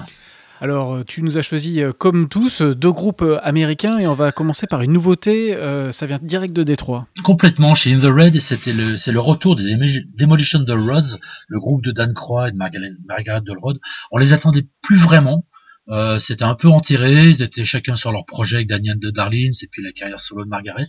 Alors 0.60 0.96
euh, 0.96 1.04
tu 1.06 1.22
nous 1.22 1.38
as 1.38 1.44
choisi 1.44 1.82
euh, 1.84 1.92
comme 1.96 2.30
tous 2.30 2.64
deux 2.64 2.92
groupes 2.92 3.24
américains 3.44 4.00
et 4.00 4.08
on 4.08 4.16
va 4.16 4.32
commencer 4.32 4.66
par 4.66 4.82
une 4.82 4.92
nouveauté. 4.92 5.54
euh, 5.54 5.92
ça 5.92 6.08
vient 6.08 6.18
direct 6.20 6.52
de 6.56 6.64
Détroit. 6.64 7.06
Complètement 7.22 7.76
chez 7.76 7.94
In 7.94 8.00
the 8.00 8.06
Red, 8.06 8.42
c'était 8.42 8.74
le, 8.74 8.98
c'est 8.98 9.12
le 9.12 9.20
retour 9.20 9.56
des 9.56 9.64
Demo- 9.64 10.02
Demolition 10.18 10.66
Rods, 10.68 11.20
le 11.50 11.60
groupe 11.60 11.84
de 11.84 11.92
Dan 11.92 12.12
Croix 12.16 12.50
et 12.50 12.52
de 12.52 12.58
Margaret, 12.58 12.90
Margaret 13.08 13.42
Dolrod. 13.42 13.80
On 14.12 14.18
les 14.18 14.34
attendait 14.34 14.66
plus 14.82 14.98
vraiment. 14.98 15.46
Euh, 15.90 16.20
c'était 16.20 16.44
un 16.44 16.54
peu 16.56 16.70
enterré, 16.70 17.26
ils 17.26 17.42
étaient 17.42 17.66
chacun 17.66 17.96
sur 17.96 18.12
leur 18.12 18.26
projet 18.26 18.58
avec 18.58 18.68
Daniel 18.70 18.98
de 19.00 19.10
Darlins 19.10 19.50
et 19.62 19.68
puis 19.70 19.84
la 19.84 19.92
carrière 19.92 20.20
solo 20.20 20.44
de 20.46 20.50
Margaret. 20.50 20.86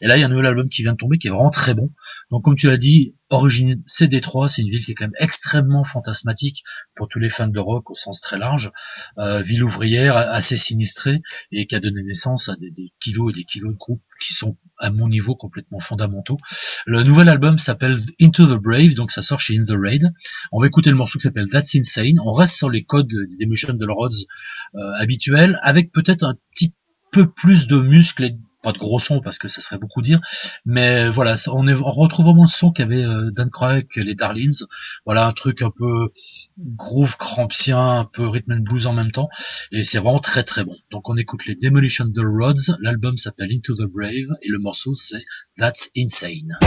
Et 0.00 0.06
là, 0.06 0.16
il 0.16 0.20
y 0.20 0.22
a 0.22 0.26
un 0.26 0.28
nouvel 0.28 0.46
album 0.46 0.68
qui 0.68 0.82
vient 0.82 0.92
de 0.92 0.98
tomber 0.98 1.18
qui 1.18 1.26
est 1.28 1.30
vraiment 1.30 1.50
très 1.50 1.74
bon. 1.74 1.88
Donc, 2.30 2.44
comme 2.44 2.54
tu 2.54 2.66
l'as 2.68 2.76
dit, 2.76 3.14
origine 3.30 3.82
c'est 3.86 4.08
Détroit, 4.08 4.48
c'est 4.48 4.62
une 4.62 4.68
ville 4.68 4.84
qui 4.84 4.92
est 4.92 4.94
quand 4.94 5.06
même 5.06 5.14
extrêmement 5.18 5.84
fantasmatique 5.84 6.62
pour 6.94 7.08
tous 7.08 7.18
les 7.18 7.28
fans 7.28 7.48
de 7.48 7.58
rock 7.58 7.90
au 7.90 7.94
sens 7.94 8.20
très 8.20 8.38
large. 8.38 8.70
Euh, 9.18 9.40
ville 9.40 9.64
ouvrière, 9.64 10.16
assez 10.16 10.56
sinistrée 10.56 11.22
et 11.50 11.66
qui 11.66 11.74
a 11.74 11.80
donné 11.80 12.02
naissance 12.02 12.48
à 12.48 12.56
des, 12.56 12.92
kilos 13.00 13.32
et 13.32 13.36
des 13.36 13.44
kilos 13.44 13.72
de 13.72 13.78
groupes 13.78 14.02
qui 14.20 14.34
sont 14.34 14.56
à 14.78 14.90
mon 14.90 15.08
niveau 15.08 15.34
complètement 15.34 15.80
fondamentaux. 15.80 16.36
Le 16.86 17.02
nouvel 17.02 17.28
album 17.28 17.58
s'appelle 17.58 17.98
Into 18.20 18.46
the 18.46 18.60
Brave, 18.60 18.94
donc 18.94 19.10
ça 19.10 19.22
sort 19.22 19.40
chez 19.40 19.58
In 19.58 19.64
the 19.64 19.76
Raid. 19.76 20.12
On 20.52 20.60
va 20.60 20.66
écouter 20.66 20.90
le 20.90 20.96
morceau 20.96 21.18
qui 21.18 21.24
s'appelle 21.24 21.48
That's 21.48 21.74
Insane. 21.74 22.18
On 22.24 22.32
reste 22.32 22.56
sur 22.56 22.70
les 22.70 22.84
codes 22.84 23.08
des 23.08 23.44
Demotion 23.44 23.74
de 23.74 23.86
Rods 23.86 24.10
euh, 24.74 24.80
habituels, 24.98 25.58
avec 25.62 25.92
peut-être 25.92 26.24
un 26.24 26.36
petit 26.52 26.74
peu 27.10 27.30
plus 27.30 27.66
de 27.66 27.80
muscles 27.80 28.24
et 28.24 28.36
pas 28.64 28.72
de 28.72 28.78
gros 28.78 28.98
son 28.98 29.20
parce 29.20 29.38
que 29.38 29.46
ça 29.46 29.60
serait 29.60 29.78
beaucoup 29.78 30.02
dire, 30.02 30.20
mais 30.64 31.10
voilà, 31.10 31.34
on, 31.48 31.64
retrouve 31.64 32.24
vraiment 32.26 32.44
le 32.44 32.48
son 32.48 32.72
qu'avait 32.72 33.04
euh, 33.04 33.30
Dan 33.30 33.50
et 33.96 34.00
les 34.00 34.14
Darlings. 34.14 34.64
Voilà, 35.04 35.26
un 35.28 35.32
truc 35.32 35.62
un 35.62 35.70
peu 35.70 36.10
groove 36.58 37.16
crampsien, 37.18 38.00
un 38.00 38.04
peu 38.04 38.26
rhythm 38.26 38.52
and 38.52 38.60
blues 38.60 38.86
en 38.86 38.94
même 38.94 39.12
temps, 39.12 39.28
et 39.70 39.84
c'est 39.84 39.98
vraiment 39.98 40.18
très 40.18 40.42
très 40.42 40.64
bon. 40.64 40.74
Donc 40.90 41.08
on 41.08 41.16
écoute 41.16 41.46
les 41.46 41.54
Demolition 41.54 42.06
the 42.06 42.22
Rods, 42.24 42.74
l'album 42.80 43.18
s'appelle 43.18 43.52
Into 43.52 43.74
the 43.74 43.86
Brave 43.86 44.34
et 44.42 44.48
le 44.48 44.58
morceau 44.58 44.94
c'est. 44.94 45.22
That's 45.58 45.90
insane. 45.96 46.58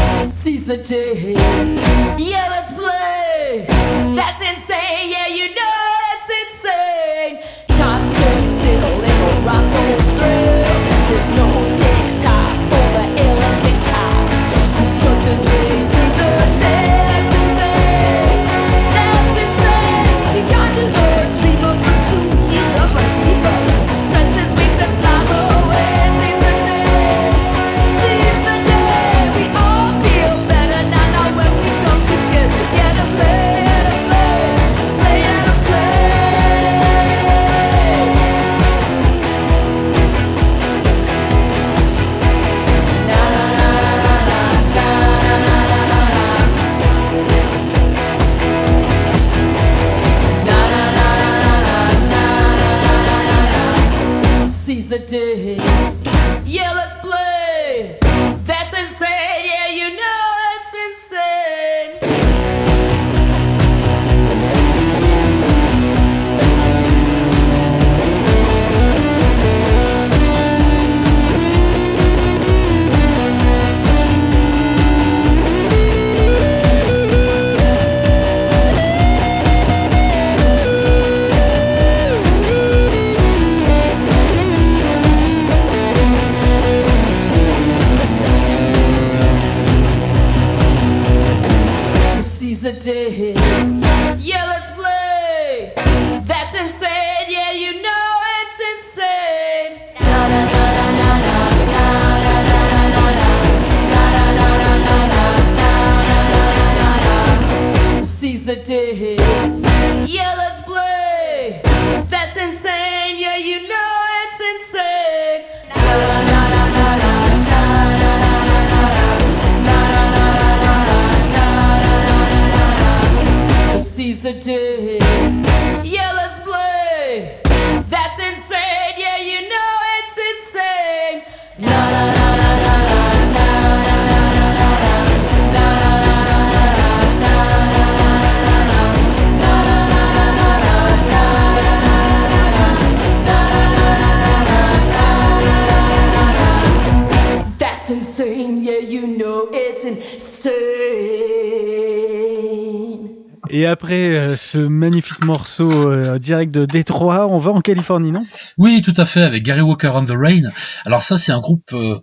Et 153.57 153.65
après 153.65 154.15
euh, 154.15 154.35
ce 154.35 154.59
magnifique 154.59 155.25
morceau 155.25 155.89
euh, 155.89 156.19
direct 156.19 156.53
de 156.53 156.65
Détroit, 156.65 157.25
on 157.25 157.39
va 157.39 157.49
en 157.49 157.61
Californie, 157.61 158.11
non? 158.11 158.23
Oui, 158.59 158.83
tout 158.83 158.93
à 158.95 159.03
fait, 159.03 159.23
avec 159.23 159.41
Gary 159.41 159.61
Walker 159.61 159.89
on 159.95 160.05
the 160.05 160.11
Rain. 160.11 160.43
Alors 160.85 161.01
ça, 161.01 161.17
c'est 161.17 161.31
un 161.31 161.39
groupe, 161.39 161.73
euh, 161.73 161.97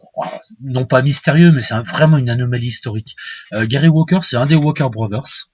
non 0.64 0.84
pas 0.84 1.00
mystérieux, 1.00 1.52
mais 1.52 1.60
c'est 1.60 1.76
vraiment 1.82 2.18
une 2.18 2.28
anomalie 2.28 2.66
historique. 2.66 3.14
Gary 3.52 3.86
Walker, 3.86 4.18
c'est 4.22 4.36
un 4.36 4.46
des 4.46 4.56
Walker 4.56 4.88
Brothers 4.90 5.52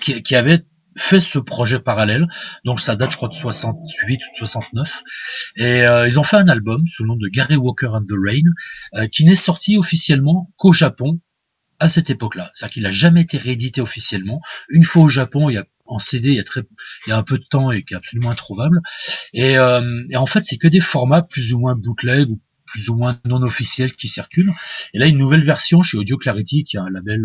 qui, 0.00 0.34
avait 0.34 0.64
fait 0.96 1.20
ce 1.20 1.38
projet 1.38 1.80
parallèle. 1.80 2.26
Donc 2.64 2.80
ça 2.80 2.96
date, 2.96 3.10
je 3.10 3.16
crois, 3.16 3.28
de 3.28 3.34
68 3.34 4.14
ou 4.14 4.32
de 4.32 4.38
69. 4.38 5.02
Et 5.56 5.82
ils 6.06 6.18
ont 6.18 6.24
fait 6.24 6.38
un 6.38 6.48
album 6.48 6.86
sous 6.86 7.02
le 7.02 7.08
nom 7.08 7.16
de 7.16 7.28
Gary 7.28 7.56
Walker 7.56 7.88
and 7.88 8.04
the 8.08 8.16
Rain, 8.26 9.06
qui 9.08 9.26
n'est 9.26 9.34
sorti 9.34 9.76
officiellement 9.76 10.50
qu'au 10.56 10.72
Japon 10.72 11.20
à 11.78 11.88
cette 11.88 12.10
époque-là. 12.10 12.50
C'est-à-dire 12.54 12.72
qu'il 12.72 12.82
n'a 12.84 12.90
jamais 12.90 13.22
été 13.22 13.38
réédité 13.38 13.80
officiellement. 13.80 14.40
Une 14.68 14.84
fois 14.84 15.04
au 15.04 15.08
Japon, 15.08 15.50
il 15.50 15.54
y 15.54 15.58
a 15.58 15.64
en 15.88 15.98
CD, 15.98 16.30
il 16.30 16.34
y 16.34 16.40
a 16.40 16.44
très, 16.44 16.62
il 17.06 17.10
y 17.10 17.12
a 17.12 17.16
un 17.16 17.22
peu 17.22 17.38
de 17.38 17.44
temps 17.48 17.70
et 17.70 17.84
qui 17.84 17.94
est 17.94 17.96
absolument 17.96 18.30
introuvable. 18.30 18.80
Et, 19.32 19.56
euh, 19.56 20.04
et 20.10 20.16
en 20.16 20.26
fait, 20.26 20.44
c'est 20.44 20.58
que 20.58 20.68
des 20.68 20.80
formats 20.80 21.22
plus 21.22 21.52
ou 21.52 21.60
moins 21.60 21.76
bootleg 21.76 22.28
ou 22.28 22.40
plus 22.66 22.88
ou 22.90 22.94
moins 22.94 23.20
non 23.24 23.42
officiels 23.42 23.94
qui 23.94 24.08
circulent. 24.08 24.52
Et 24.92 24.98
là, 24.98 25.06
une 25.06 25.18
nouvelle 25.18 25.42
version 25.42 25.82
chez 25.82 25.96
Audio 25.96 26.18
Clarity, 26.18 26.64
qui 26.64 26.76
a 26.76 26.82
un 26.82 26.90
label 26.90 27.24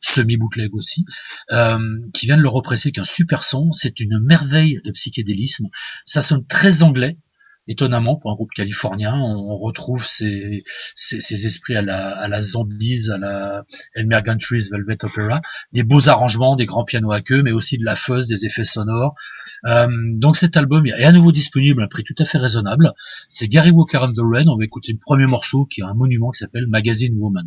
semi-bootleg 0.00 0.74
aussi, 0.74 1.04
euh, 1.52 1.78
qui 2.12 2.26
vient 2.26 2.36
de 2.36 2.42
le 2.42 2.48
represser 2.48 2.92
qu'un 2.92 3.04
super 3.04 3.44
son. 3.44 3.72
C'est 3.72 4.00
une 4.00 4.18
merveille 4.18 4.80
de 4.84 4.90
psychédélisme. 4.90 5.66
Ça 6.04 6.20
sonne 6.20 6.44
très 6.46 6.82
anglais. 6.82 7.16
Étonnamment, 7.70 8.16
pour 8.16 8.32
un 8.32 8.34
groupe 8.34 8.50
californien, 8.50 9.14
on 9.16 9.56
retrouve 9.56 10.04
ces, 10.04 10.64
esprits 11.30 11.76
à 11.76 11.82
la, 11.82 12.18
à 12.18 12.26
la 12.26 12.42
Zombies, 12.42 13.08
à 13.14 13.16
la 13.16 13.64
Elmer 13.94 14.18
Gantry's 14.24 14.72
Velvet 14.72 15.04
Opera, 15.04 15.40
des 15.72 15.84
beaux 15.84 16.08
arrangements, 16.08 16.56
des 16.56 16.66
grands 16.66 16.82
pianos 16.82 17.12
à 17.12 17.20
queue, 17.20 17.44
mais 17.44 17.52
aussi 17.52 17.78
de 17.78 17.84
la 17.84 17.94
fuzz, 17.94 18.26
des 18.26 18.44
effets 18.44 18.64
sonores. 18.64 19.14
Euh, 19.66 19.86
donc 20.16 20.36
cet 20.36 20.56
album 20.56 20.84
est 20.84 21.04
à 21.04 21.12
nouveau 21.12 21.30
disponible 21.30 21.82
à 21.82 21.84
un 21.84 21.88
prix 21.88 22.02
tout 22.02 22.16
à 22.18 22.24
fait 22.24 22.38
raisonnable. 22.38 22.92
C'est 23.28 23.46
Gary 23.46 23.70
Walker 23.70 23.98
and 23.98 24.14
the 24.14 24.24
Rain. 24.24 24.48
On 24.48 24.56
va 24.56 24.64
écouter 24.64 24.92
le 24.92 24.98
premier 24.98 25.26
morceau 25.26 25.64
qui 25.64 25.82
est 25.82 25.84
un 25.84 25.94
monument 25.94 26.32
qui 26.32 26.38
s'appelle 26.38 26.66
Magazine 26.66 27.14
Woman. 27.18 27.46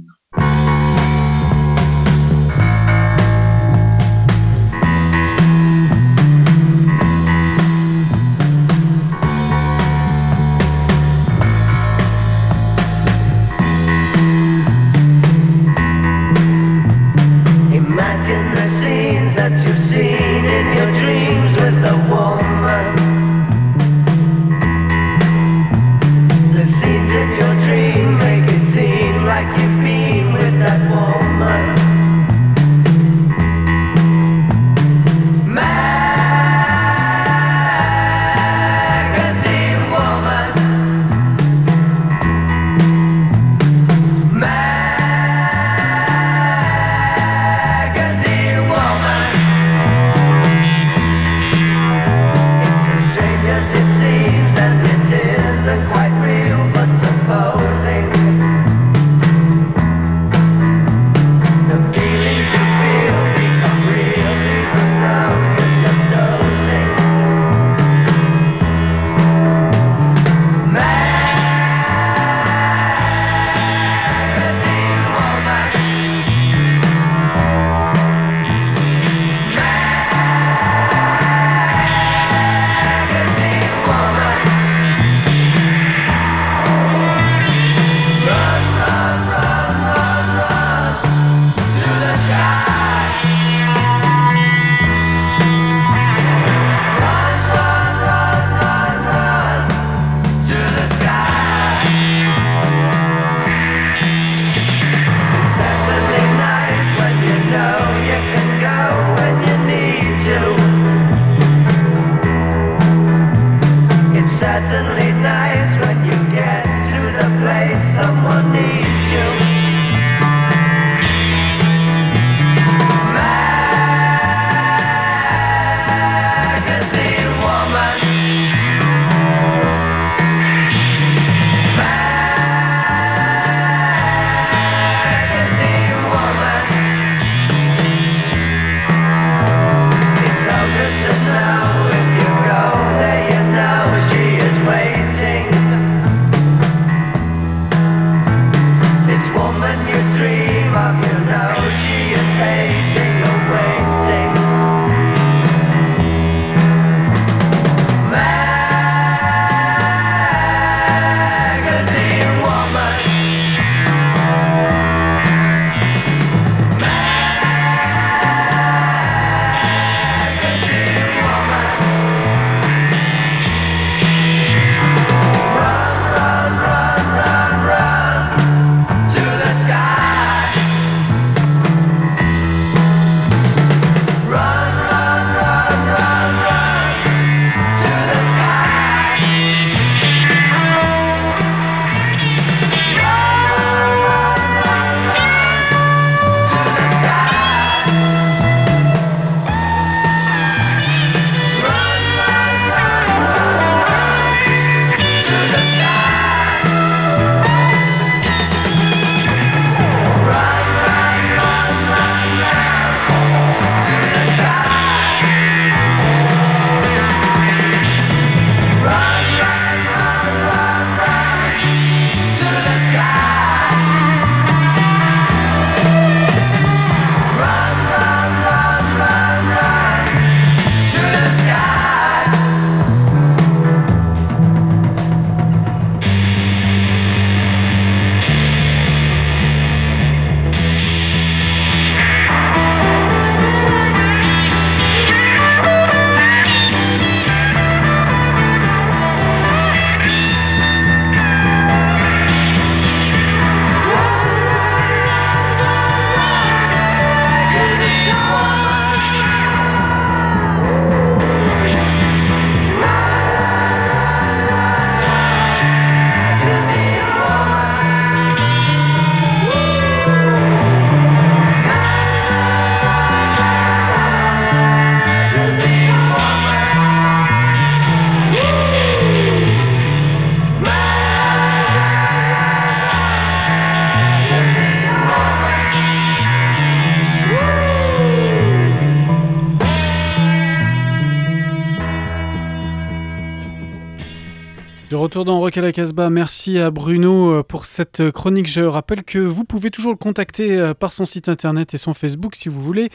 Dans 295.26 295.39
Rock 295.39 295.57
à 295.57 295.61
la 295.61 295.71
Casbah. 295.71 296.09
Merci 296.09 296.57
à 296.59 296.71
Bruno 296.71 297.32
euh, 297.32 297.43
pour 297.43 297.65
cette 297.65 297.99
euh, 297.99 298.11
chronique. 298.11 298.47
Je 298.47 298.61
rappelle 298.61 299.03
que 299.03 299.19
vous 299.19 299.43
pouvez 299.43 299.69
toujours 299.69 299.91
le 299.91 299.97
contacter 299.97 300.57
euh, 300.57 300.74
par 300.74 300.91
son 300.91 301.05
site 301.05 301.30
internet 301.30 301.74
et 301.74 301.78
son 301.78 301.93
Facebook 301.93 302.36
si 302.36 302.49
vous 302.49 302.61
voulez 302.61 302.89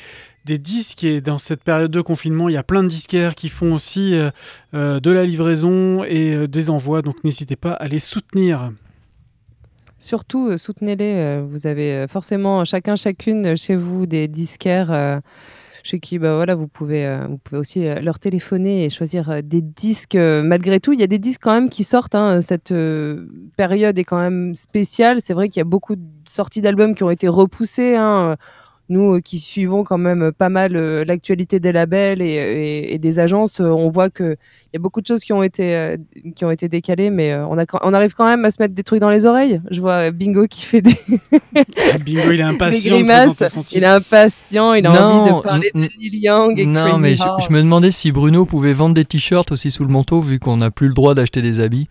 des 0.44 0.58
disques. 0.58 1.04
Et 1.04 1.20
dans 1.20 1.38
cette 1.38 1.62
période 1.62 1.90
de 1.90 2.00
confinement, 2.00 2.48
il 2.48 2.52
y 2.52 2.58
a 2.58 2.62
plein 2.62 2.82
de 2.82 2.88
disquaires 2.88 3.34
qui 3.34 3.48
font 3.48 3.72
aussi 3.72 4.18
de 4.72 5.10
la 5.10 5.24
livraison 5.24 6.04
et 6.04 6.48
des 6.48 6.70
envois. 6.70 7.02
Donc 7.02 7.22
n'hésitez 7.24 7.56
pas 7.56 7.72
à 7.72 7.86
les 7.86 7.98
soutenir. 7.98 8.72
Surtout, 9.98 10.56
soutenez-les. 10.56 11.42
Vous 11.42 11.66
avez 11.66 12.06
forcément 12.08 12.64
chacun, 12.64 12.96
chacune 12.96 13.56
chez 13.56 13.76
vous 13.76 14.06
des 14.06 14.28
disquaires 14.28 15.20
chez 15.88 16.00
qui 16.00 16.18
bah, 16.18 16.36
voilà, 16.36 16.54
vous, 16.54 16.68
pouvez, 16.68 17.06
euh, 17.06 17.26
vous 17.26 17.38
pouvez 17.38 17.58
aussi 17.58 17.86
euh, 17.86 18.00
leur 18.00 18.18
téléphoner 18.18 18.84
et 18.84 18.90
choisir 18.90 19.30
euh, 19.30 19.40
des 19.42 19.62
disques. 19.62 20.16
Malgré 20.16 20.80
tout, 20.80 20.92
il 20.92 21.00
y 21.00 21.02
a 21.02 21.06
des 21.06 21.18
disques 21.18 21.40
quand 21.42 21.54
même 21.54 21.70
qui 21.70 21.82
sortent. 21.82 22.14
hein. 22.14 22.40
Cette 22.42 22.74
période 23.56 23.98
est 23.98 24.04
quand 24.04 24.18
même 24.20 24.54
spéciale. 24.54 25.20
C'est 25.22 25.32
vrai 25.32 25.48
qu'il 25.48 25.60
y 25.60 25.62
a 25.62 25.64
beaucoup 25.64 25.96
de 25.96 26.02
sorties 26.26 26.60
d'albums 26.60 26.94
qui 26.94 27.04
ont 27.04 27.10
été 27.10 27.26
repoussées. 27.28 27.96
hein. 27.96 28.36
Nous 28.90 29.14
euh, 29.16 29.20
qui 29.20 29.38
suivons 29.38 29.84
quand 29.84 29.98
même 29.98 30.32
pas 30.32 30.48
mal 30.48 30.74
euh, 30.76 31.04
l'actualité 31.04 31.60
des 31.60 31.72
labels 31.72 32.22
et, 32.22 32.26
et- 32.26 32.94
et 32.94 32.98
des 32.98 33.18
agences, 33.18 33.60
euh, 33.60 33.66
on 33.68 33.90
voit 33.90 34.08
qu'il 34.08 34.36
y 34.72 34.76
a 34.76 34.78
beaucoup 34.78 35.00
de 35.02 35.06
choses 35.06 35.24
qui 35.24 35.32
ont 35.34 35.42
été, 35.42 35.76
euh, 35.76 35.96
qui 36.34 36.44
ont 36.46 36.50
été 36.50 36.68
décalées, 36.68 37.10
mais 37.10 37.32
euh, 37.32 37.46
on, 37.48 37.58
a, 37.58 37.64
on 37.82 37.92
arrive 37.92 38.14
quand 38.14 38.24
même 38.26 38.44
à 38.46 38.50
se 38.50 38.56
mettre 38.62 38.74
des 38.74 38.82
trucs 38.84 39.00
dans 39.00 39.10
les 39.10 39.26
oreilles. 39.26 39.60
Je 39.70 39.80
vois 39.82 40.10
Bingo 40.10 40.46
qui 40.46 40.62
fait 40.62 40.80
des, 40.80 40.94
Bingo, 42.04 42.32
il 42.32 42.40
est 42.40 42.42
impatient 42.44 42.90
de 42.90 43.02
grimaces. 43.02 43.46
son. 43.48 43.62
Il 43.72 43.82
est 43.82 43.86
impatient, 43.86 44.74
il 44.74 44.86
a 44.86 44.90
envie 44.90 45.30
Non, 45.30 45.36
de 45.38 45.42
parler 45.42 45.70
de 45.74 45.80
n- 45.82 45.88
Neil 45.98 46.20
Young 46.22 46.58
et 46.58 46.66
Non, 46.66 46.84
Crazy 46.86 47.00
mais 47.02 47.16
je, 47.16 47.52
me 47.52 47.58
demandais 47.62 47.90
si 47.90 48.12
Bruno 48.12 48.44
pouvait 48.46 48.72
vendre 48.72 48.94
des 48.94 49.04
t-shirts 49.04 49.52
aussi 49.52 49.70
sous 49.70 49.84
le 49.84 49.90
manteau, 49.90 50.20
vu 50.20 50.38
qu'on 50.38 50.56
n'a 50.56 50.70
plus 50.70 50.88
le 50.88 50.94
droit 50.94 51.14
d'acheter 51.14 51.42
des 51.42 51.60
habits. 51.60 51.88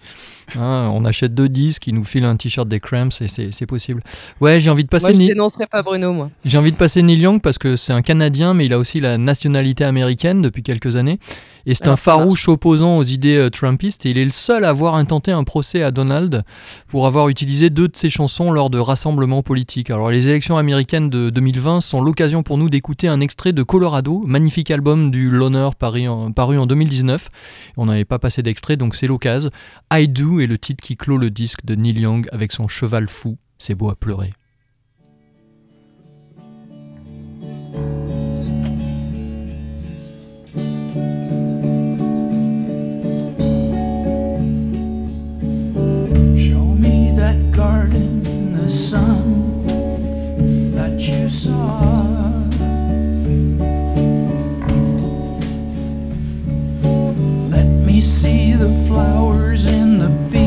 Hein, 0.58 0.90
on 0.94 1.04
achète 1.04 1.36
deux 1.36 1.50
disques, 1.50 1.88
il 1.88 1.96
nous 1.96 2.06
file 2.06 2.24
un 2.24 2.38
t-shirt 2.38 2.68
des 2.70 2.80
Cramps 2.80 3.10
et 3.22 3.28
c'est 3.28 3.66
possible. 3.66 4.02
Ouais, 4.40 4.60
j'ai 4.62 4.70
envie 4.70 4.86
de 4.86 4.90
passer. 4.90 5.12
Moi, 5.14 5.22
je 5.22 5.28
dénoncerai 5.28 5.68
pas 5.68 5.84
Bruno, 5.84 6.14
moi. 6.14 6.30
J'ai 6.46 6.58
envie 6.58 6.72
de 6.72 6.78
passer 6.78 6.87
Neil 6.96 7.20
Young 7.20 7.42
parce 7.42 7.58
que 7.58 7.76
c'est 7.76 7.94
un 7.94 8.02
Canadien, 8.02 8.54
mais 8.54 8.66
il 8.66 8.74
a 8.74 8.80
aussi 8.80 9.00
la 9.00 9.18
nationalité 9.18 9.84
américaine 9.84 10.42
depuis 10.42 10.64
quelques 10.64 10.96
années. 10.96 11.20
Et 11.66 11.76
c'est 11.76 11.84
un 11.84 11.92
Alors, 11.92 12.00
farouche 12.00 12.48
opposant 12.48 12.98
aux 12.98 13.04
idées 13.04 13.36
euh, 13.36 13.50
trumpistes. 13.50 14.06
Et 14.06 14.12
il 14.12 14.18
est 14.18 14.26
le 14.26 14.32
seul 14.32 14.64
à 14.64 14.70
avoir 14.70 14.96
intenté 14.96 15.32
un 15.32 15.44
procès 15.44 15.84
à 15.84 15.92
Donald 15.92 16.44
pour 16.88 17.06
avoir 17.06 17.28
utilisé 17.30 17.70
deux 17.70 17.90
de 17.90 17.98
ses 17.98 18.10
chansons 18.10 18.52
lors 18.52 18.70
de 18.70 18.80
rassemblements 18.80 19.44
politiques. 19.44 19.90
Alors, 19.90 20.10
les 20.10 20.30
élections 20.30 20.58
américaines 20.58 21.10
de 21.10 21.30
2020 21.30 21.82
sont 21.82 22.02
l'occasion 22.02 22.42
pour 22.42 22.58
nous 22.58 22.70
d'écouter 22.70 23.08
un 23.10 23.20
extrait 23.20 23.52
de 23.52 23.64
Colorado, 23.64 24.24
magnifique 24.26 24.72
album 24.72 25.12
du 25.12 25.30
Loner 25.30 25.70
paru 25.78 26.08
en, 26.08 26.32
paru 26.32 26.58
en 26.58 26.66
2019. 26.66 27.28
On 27.76 27.88
n'avait 27.88 28.06
pas 28.06 28.18
passé 28.18 28.42
d'extrait, 28.42 28.78
donc 28.78 28.96
c'est 28.96 29.08
l'occasion. 29.08 29.52
I 29.92 30.08
Do 30.08 30.40
est 30.40 30.48
le 30.48 30.58
titre 30.58 30.82
qui 30.82 30.96
clôt 30.96 31.18
le 31.18 31.30
disque 31.30 31.66
de 31.66 31.76
Neil 31.76 32.00
Young 32.00 32.28
avec 32.32 32.54
son 32.54 32.68
cheval 32.68 33.10
fou. 33.10 33.38
C'est 33.58 33.76
beau 33.76 33.90
à 33.90 33.96
pleurer. 33.96 34.34
The 48.68 48.74
sun 48.74 49.66
that 50.76 51.00
you 51.00 51.30
saw. 51.30 51.80
Let 57.50 57.66
me 57.86 58.02
see 58.02 58.52
the 58.52 58.74
flowers 58.86 59.68
in 59.68 60.00
the 60.00 60.10
bees 60.30 60.47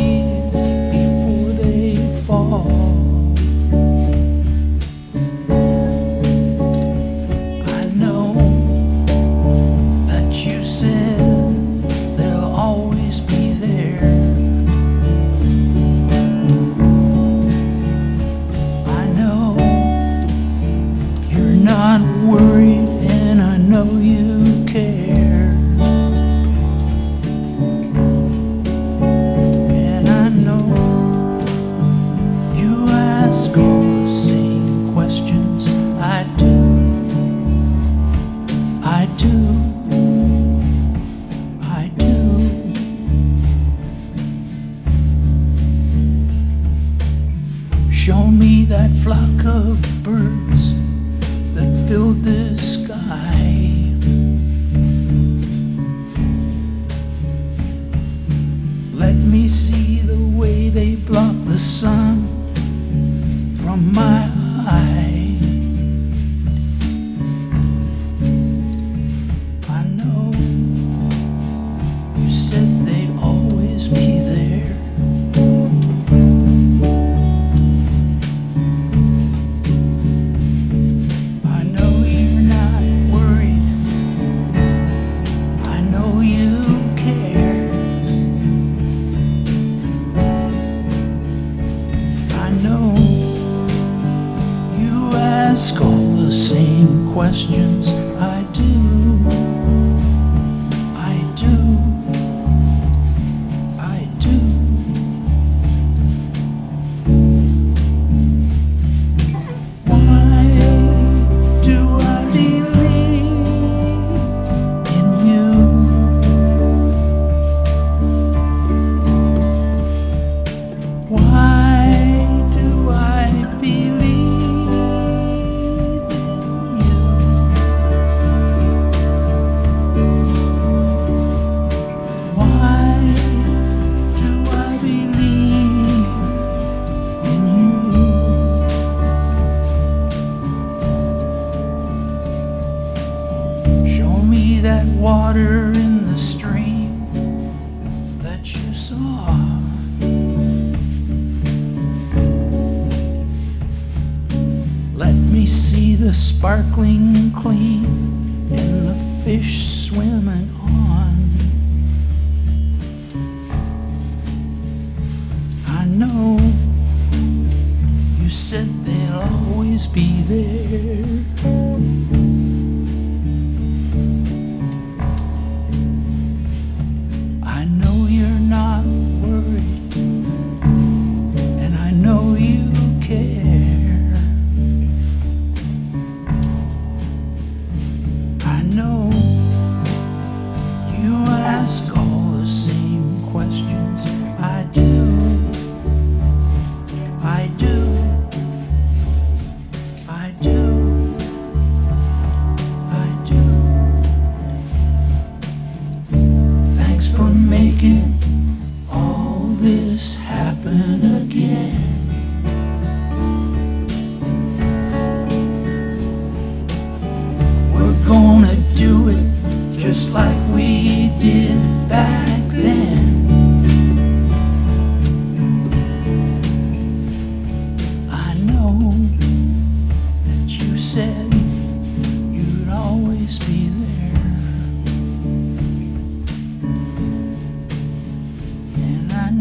sparkling 156.61 157.33
clean 157.33 157.70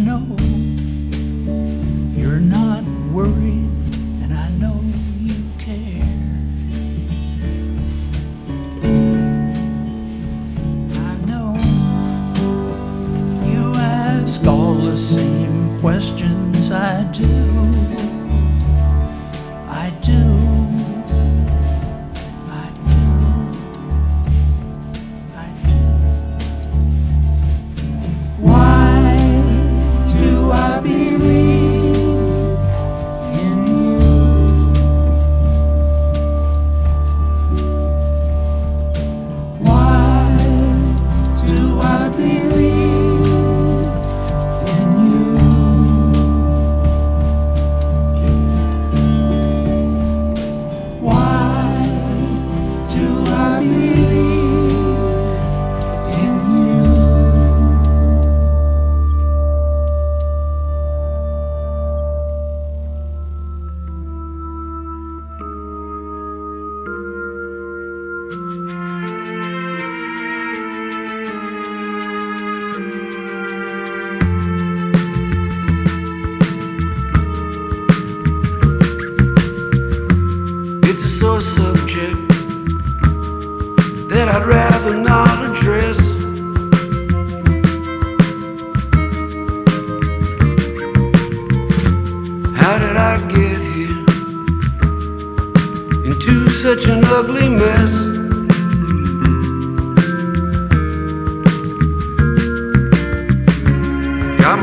know 0.09 0.25
you're 2.17 2.39
not 2.39 2.83
worried. 3.13 3.68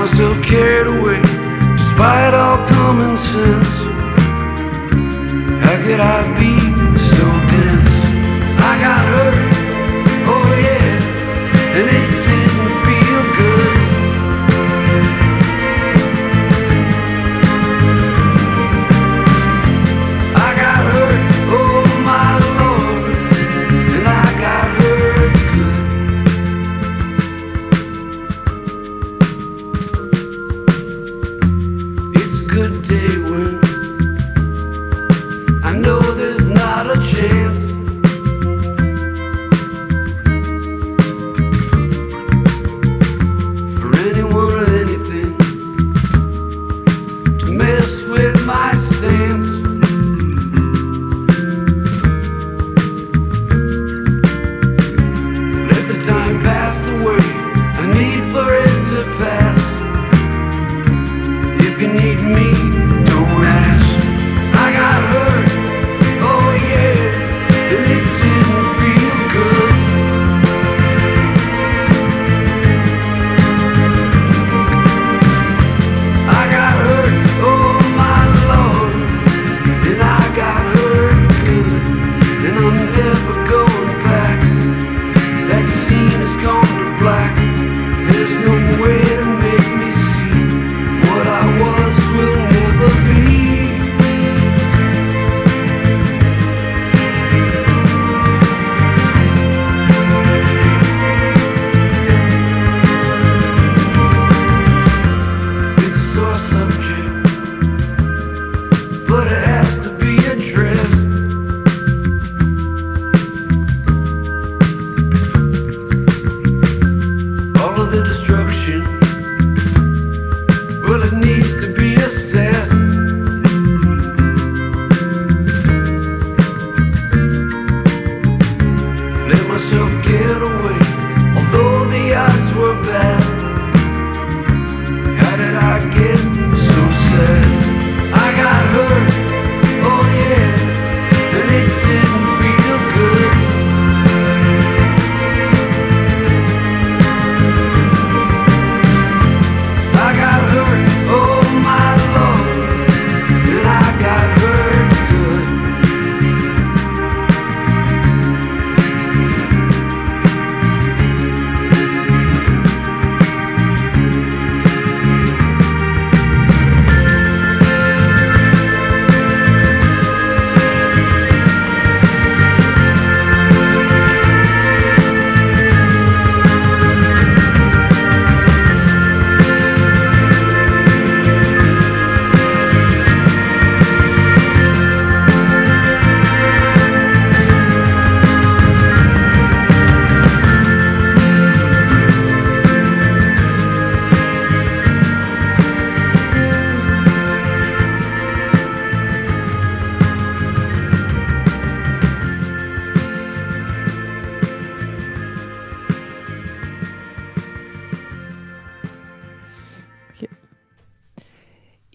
myself 0.07 0.41
carried 0.41 0.87
away, 0.87 1.21
despite 1.77 2.33
all 2.33 2.59
common 2.69 3.17
sense. 3.17 3.73
How 5.65 5.77
could 5.85 6.01
I 6.01 6.39
be? 6.39 6.46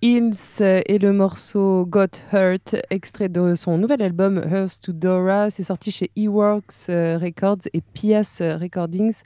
Hills 0.04 0.62
et 0.62 0.98
le 0.98 1.14
morceau 1.14 1.86
Got 1.86 2.08
Hurt, 2.34 2.76
extrait 2.90 3.30
de 3.30 3.54
son 3.54 3.78
nouvel 3.78 4.02
album 4.02 4.38
Hearth 4.40 4.82
to 4.82 4.94
Dora. 4.94 5.52
C'est 5.52 5.62
sorti 5.62 5.92
chez 5.92 6.10
Eworks 6.16 6.90
euh, 6.90 7.20
Records 7.20 7.68
et 7.74 7.82
Pias 7.94 8.42
Recordings. 8.42 9.22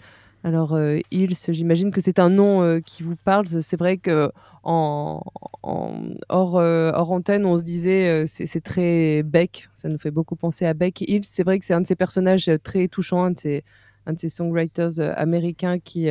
Alors, 0.45 0.75
euh, 0.75 0.99
Hills, 1.09 1.37
j'imagine 1.47 1.89
que 1.89 2.01
c'est 2.01 2.19
un 2.19 2.29
nom 2.29 2.61
euh, 2.61 2.79
qui 2.79 3.01
vous 3.01 3.15
parle. 3.15 3.47
C'est 3.47 3.79
vrai 3.79 3.97
que 3.97 4.31
en, 4.63 5.23
euh, 5.63 6.11
hors 6.29 7.11
antenne, 7.11 7.47
on 7.47 7.57
se 7.57 7.63
disait 7.63 8.25
c'est 8.27 8.63
très 8.63 9.23
Beck. 9.23 9.69
Ça 9.73 9.89
nous 9.89 9.97
fait 9.97 10.11
beaucoup 10.11 10.35
penser 10.35 10.67
à 10.67 10.75
Beck. 10.75 11.01
Hills, 11.01 11.23
c'est 11.23 11.43
vrai 11.43 11.57
que 11.57 11.65
c'est 11.65 11.73
un 11.73 11.81
de 11.81 11.87
ces 11.87 11.95
personnages 11.95 12.51
très 12.63 12.87
touchants, 12.87 13.23
un 13.23 13.31
de 13.31 13.39
ces, 13.39 13.63
un 14.05 14.13
de 14.13 14.19
ces 14.19 14.29
songwriters 14.29 14.99
américains 15.17 15.79
qui, 15.79 16.09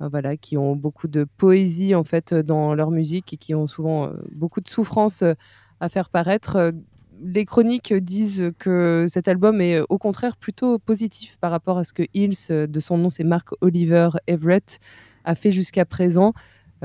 voilà, 0.00 0.36
qui 0.36 0.56
ont 0.56 0.76
beaucoup 0.76 1.08
de 1.08 1.26
poésie 1.36 1.94
en 1.94 2.04
fait 2.04 2.32
euh, 2.32 2.42
dans 2.42 2.74
leur 2.74 2.90
musique 2.90 3.32
et 3.32 3.36
qui 3.36 3.54
ont 3.54 3.66
souvent 3.66 4.06
euh, 4.06 4.12
beaucoup 4.32 4.60
de 4.60 4.68
souffrance 4.68 5.22
euh, 5.22 5.34
à 5.80 5.88
faire 5.88 6.08
paraître. 6.10 6.56
Euh, 6.56 6.72
Les 7.20 7.44
chroniques 7.44 7.92
disent 7.92 8.52
que 8.60 9.06
cet 9.08 9.26
album 9.26 9.60
est 9.60 9.80
euh, 9.80 9.84
au 9.88 9.98
contraire 9.98 10.36
plutôt 10.36 10.78
positif 10.78 11.36
par 11.40 11.50
rapport 11.50 11.78
à 11.78 11.84
ce 11.84 11.92
que 11.92 12.04
Hills, 12.14 12.46
euh, 12.50 12.68
de 12.68 12.80
son 12.80 12.96
nom 12.96 13.10
c'est 13.10 13.24
Mark 13.24 13.48
Oliver 13.60 14.10
Everett, 14.28 14.78
a 15.24 15.34
fait 15.34 15.50
jusqu'à 15.50 15.84
présent. 15.84 16.32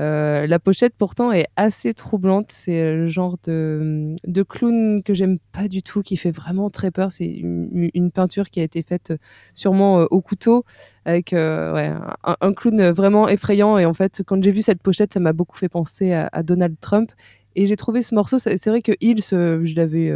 Euh, 0.00 0.46
la 0.46 0.58
pochette 0.58 0.94
pourtant 0.96 1.32
est 1.32 1.46
assez 1.56 1.94
troublante. 1.94 2.50
C'est 2.50 2.94
le 2.94 3.08
genre 3.08 3.36
de, 3.44 4.16
clown 4.48 5.02
que 5.02 5.14
j'aime 5.14 5.38
pas 5.52 5.68
du 5.68 5.82
tout, 5.82 6.02
qui 6.02 6.16
fait 6.16 6.30
vraiment 6.30 6.70
très 6.70 6.90
peur. 6.90 7.12
C'est 7.12 7.26
une, 7.26 8.10
peinture 8.14 8.50
qui 8.50 8.60
a 8.60 8.62
été 8.62 8.82
faite 8.82 9.12
euh, 9.12 9.16
sûrement 9.54 10.00
euh, 10.00 10.06
au 10.10 10.20
couteau 10.20 10.64
avec 11.04 11.32
un, 11.32 12.52
clown 12.56 12.90
vraiment 12.90 13.28
effrayant. 13.28 13.78
Et 13.78 13.84
en 13.84 13.94
fait, 13.94 14.22
quand 14.26 14.42
j'ai 14.42 14.50
vu 14.50 14.62
cette 14.62 14.82
pochette, 14.82 15.12
ça 15.12 15.20
m'a 15.20 15.32
beaucoup 15.32 15.56
fait 15.56 15.68
penser 15.68 16.12
à, 16.12 16.42
Donald 16.42 16.76
Trump. 16.80 17.10
Et 17.56 17.66
j'ai 17.66 17.76
trouvé 17.76 18.02
ce 18.02 18.16
morceau, 18.16 18.36
c'est 18.38 18.66
vrai 18.66 18.82
que 18.82 18.90
Hills, 19.00 19.22
je 19.30 19.76
l'avais, 19.76 20.12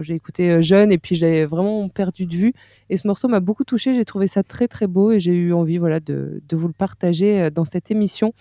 j'ai 0.00 0.14
écouté 0.14 0.62
jeune 0.62 0.92
et 0.92 0.98
puis 0.98 1.14
je 1.14 1.26
l'avais 1.26 1.44
vraiment 1.44 1.88
perdu 1.90 2.24
de 2.24 2.34
vue. 2.34 2.54
Et 2.88 2.96
ce 2.96 3.06
morceau 3.06 3.28
m'a 3.28 3.40
beaucoup 3.40 3.64
touché, 3.64 3.94
j'ai 3.94 4.04
trouvé 4.06 4.26
ça 4.26 4.42
très 4.42 4.66
très 4.66 4.86
beau 4.86 5.12
et 5.12 5.20
j'ai 5.20 5.34
eu 5.34 5.52
envie 5.52 5.76
voilà, 5.76 6.00
de, 6.00 6.40
vous 6.52 6.68
le 6.68 6.72
partager 6.72 7.50
dans 7.50 7.66
cette 7.66 7.90
émission 7.90 8.32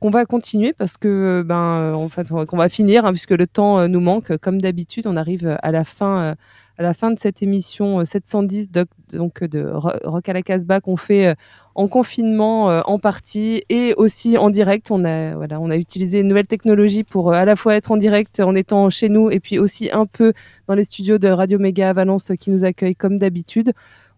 qu'on 0.00 0.10
va 0.10 0.24
continuer 0.24 0.72
parce 0.72 0.96
que 0.96 1.08
euh, 1.08 1.42
ben 1.44 1.54
euh, 1.56 1.92
en 1.94 2.08
fait 2.08 2.32
on- 2.32 2.46
qu'on 2.46 2.56
va 2.56 2.68
finir 2.68 3.04
hein, 3.04 3.12
puisque 3.12 3.30
le 3.32 3.46
temps 3.46 3.78
euh, 3.78 3.86
nous 3.88 4.00
manque. 4.00 4.36
Comme 4.38 4.60
d'habitude 4.60 5.06
on 5.06 5.16
arrive 5.16 5.56
à 5.62 5.70
la 5.72 5.84
fin 5.84 6.34
à 6.78 6.82
la 6.82 6.94
fin 6.94 7.10
de 7.10 7.18
cette 7.18 7.42
émission 7.42 8.00
euh, 8.00 8.04
710 8.04 8.70
doc- 8.70 8.88
donc 9.12 9.44
de 9.44 9.62
Ro- 9.70 9.90
Rock 10.04 10.28
à 10.28 10.32
la 10.32 10.42
Casbah 10.42 10.80
qu'on 10.80 10.96
fait 10.96 11.34
en 11.74 11.86
confinement 11.88 12.66
en 12.66 12.98
partie 12.98 13.62
et 13.68 13.94
aussi 13.96 14.36
en 14.38 14.50
direct. 14.50 14.90
On 14.90 15.04
a 15.04 15.34
voilà 15.34 15.60
on 15.60 15.70
a 15.70 15.76
utilisé 15.76 16.20
une 16.20 16.28
nouvelle 16.28 16.46
technologie 16.48 17.04
pour 17.04 17.32
à 17.32 17.44
la 17.44 17.54
fois 17.56 17.74
être 17.76 17.92
en 17.92 17.96
direct 17.98 18.40
en 18.40 18.54
étant 18.54 18.88
chez 18.90 19.08
nous 19.10 19.30
et 19.30 19.38
puis 19.40 19.58
aussi 19.58 19.90
un 19.92 20.06
peu 20.06 20.32
dans 20.66 20.74
les 20.74 20.84
studios 20.84 21.18
de 21.18 21.28
Radio 21.28 21.58
Méga 21.58 21.90
à 21.90 21.92
Valence 21.92 22.32
qui 22.40 22.50
nous 22.50 22.64
accueillent 22.64 22.96
comme 22.96 23.18
d'habitude. 23.18 23.72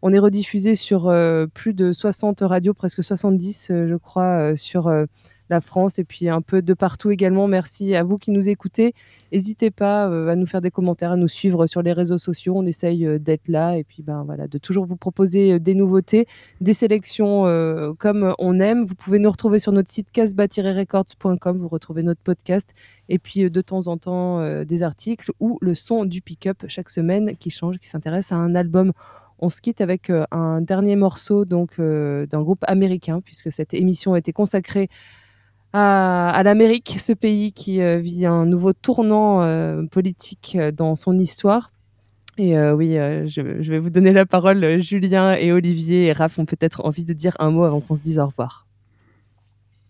On 0.04 0.12
est 0.12 0.18
rediffusé 0.18 0.74
sur 0.74 1.12
plus 1.54 1.74
de 1.74 1.92
60 1.92 2.40
radios, 2.40 2.74
presque 2.74 3.04
70, 3.04 3.68
euh, 3.70 3.86
je 3.88 3.94
crois, 3.94 4.56
sur 4.56 4.88
la 5.52 5.60
France 5.60 5.98
et 5.98 6.04
puis 6.04 6.28
un 6.28 6.40
peu 6.40 6.62
de 6.62 6.74
partout 6.74 7.10
également. 7.10 7.46
Merci 7.46 7.94
à 7.94 8.02
vous 8.02 8.18
qui 8.18 8.32
nous 8.32 8.48
écoutez. 8.48 8.94
N'hésitez 9.30 9.70
pas 9.70 10.08
euh, 10.08 10.28
à 10.28 10.36
nous 10.36 10.46
faire 10.46 10.60
des 10.60 10.70
commentaires, 10.70 11.12
à 11.12 11.16
nous 11.16 11.28
suivre 11.28 11.66
sur 11.66 11.82
les 11.82 11.92
réseaux 11.92 12.18
sociaux. 12.18 12.54
On 12.56 12.66
essaye 12.66 13.06
euh, 13.06 13.18
d'être 13.18 13.48
là 13.48 13.76
et 13.76 13.84
puis 13.84 14.02
ben, 14.02 14.24
voilà, 14.24 14.48
de 14.48 14.58
toujours 14.58 14.84
vous 14.84 14.96
proposer 14.96 15.52
euh, 15.52 15.58
des 15.58 15.74
nouveautés, 15.74 16.26
des 16.60 16.72
sélections 16.72 17.12
comme 17.98 18.34
on 18.38 18.60
aime. 18.60 18.84
Vous 18.84 18.94
pouvez 18.94 19.18
nous 19.18 19.30
retrouver 19.30 19.58
sur 19.58 19.72
notre 19.72 19.90
site 19.90 20.10
casbah-records.com. 20.10 21.58
Vous 21.58 21.68
retrouvez 21.68 22.02
notre 22.02 22.20
podcast 22.22 22.70
et 23.08 23.18
puis 23.18 23.50
de 23.50 23.60
temps 23.60 23.88
en 23.88 23.98
temps 23.98 24.64
des 24.64 24.82
articles 24.82 25.30
ou 25.38 25.58
le 25.60 25.74
son 25.74 26.04
du 26.04 26.22
pick-up 26.22 26.64
chaque 26.68 26.88
semaine 26.88 27.36
qui 27.36 27.50
change, 27.50 27.78
qui 27.78 27.88
s'intéresse 27.88 28.32
à 28.32 28.36
un 28.36 28.54
album 28.54 28.92
on 29.38 29.48
se 29.48 29.60
quitte 29.60 29.80
avec 29.80 30.10
un 30.30 30.60
dernier 30.60 30.94
morceau 30.94 31.44
donc 31.44 31.80
d'un 31.80 32.42
groupe 32.42 32.64
américain, 32.68 33.20
puisque 33.20 33.50
cette 33.50 33.74
émission 33.74 34.14
a 34.14 34.18
été 34.18 34.32
consacrée 34.32 34.88
à, 35.72 36.30
à 36.30 36.42
l'Amérique, 36.42 36.96
ce 36.98 37.12
pays 37.12 37.52
qui 37.52 37.80
euh, 37.80 37.98
vit 37.98 38.26
un 38.26 38.44
nouveau 38.46 38.72
tournant 38.72 39.42
euh, 39.42 39.82
politique 39.90 40.56
euh, 40.58 40.70
dans 40.72 40.94
son 40.94 41.18
histoire. 41.18 41.70
Et 42.38 42.56
euh, 42.56 42.74
oui, 42.74 42.96
euh, 42.98 43.26
je, 43.28 43.60
je 43.62 43.70
vais 43.70 43.78
vous 43.78 43.90
donner 43.90 44.12
la 44.12 44.24
parole. 44.26 44.78
Julien 44.80 45.34
et 45.34 45.52
Olivier 45.52 46.06
et 46.06 46.12
Raph 46.12 46.38
ont 46.38 46.46
peut-être 46.46 46.84
envie 46.86 47.04
de 47.04 47.12
dire 47.12 47.36
un 47.40 47.50
mot 47.50 47.64
avant 47.64 47.80
qu'on 47.80 47.94
se 47.94 48.00
dise 48.00 48.18
au 48.18 48.26
revoir. 48.26 48.66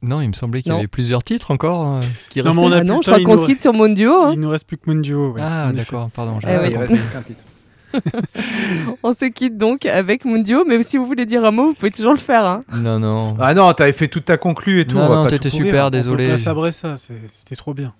Non, 0.02 0.20
il 0.20 0.26
me 0.28 0.32
semblait 0.32 0.62
qu'il 0.62 0.72
y 0.72 0.76
avait 0.76 0.88
plusieurs 0.88 1.22
titres 1.22 1.52
encore 1.52 1.86
euh, 1.86 2.00
qui 2.30 2.40
Non, 2.42 2.46
mais 2.46 2.50
restaient. 2.50 2.64
on 2.66 2.72
a 2.72 2.78
Ah 2.78 2.84
non, 2.84 3.00
je 3.02 3.06
crois 3.10 3.20
il 3.20 3.24
qu'on 3.24 3.34
nous 3.36 3.40
se 3.42 3.46
quitte 3.46 3.60
sur 3.60 3.72
Monduo. 3.72 4.12
hein. 4.12 4.30
Il 4.34 4.40
nous 4.40 4.48
reste 4.48 4.66
plus 4.66 4.76
que 4.76 4.90
ouais, 5.30 5.40
Ah, 5.40 5.72
d'accord, 5.72 6.10
pardon. 6.10 6.38
Eh 6.44 6.70
il 6.70 6.76
reste 6.76 6.94
qu'un 7.12 7.22
titre. 7.22 7.44
On 9.02 9.14
se 9.14 9.26
quitte 9.26 9.56
donc 9.58 9.86
avec 9.86 10.24
Mundio, 10.24 10.64
mais 10.66 10.82
si 10.82 10.96
vous 10.96 11.04
voulez 11.06 11.26
dire 11.26 11.44
un 11.44 11.50
mot, 11.50 11.68
vous 11.68 11.74
pouvez 11.74 11.90
toujours 11.90 12.12
le 12.12 12.18
faire. 12.18 12.44
hein. 12.46 12.60
Non, 12.74 12.98
non. 12.98 13.36
Ah 13.40 13.54
non, 13.54 13.72
t'avais 13.72 13.92
fait 13.92 14.08
toute 14.08 14.24
ta 14.26 14.36
conclue 14.36 14.80
et 14.80 14.86
tout. 14.86 14.96
Non, 14.96 15.10
on 15.10 15.22
non, 15.24 15.26
t'étais 15.26 15.50
super, 15.50 15.84
On 15.86 15.90
peut 15.90 15.96
désolé. 15.96 16.28
pas 16.28 16.38
sabrer 16.38 16.72
ça, 16.72 16.96
c'était 16.96 17.56
trop 17.56 17.74
bien. 17.74 17.92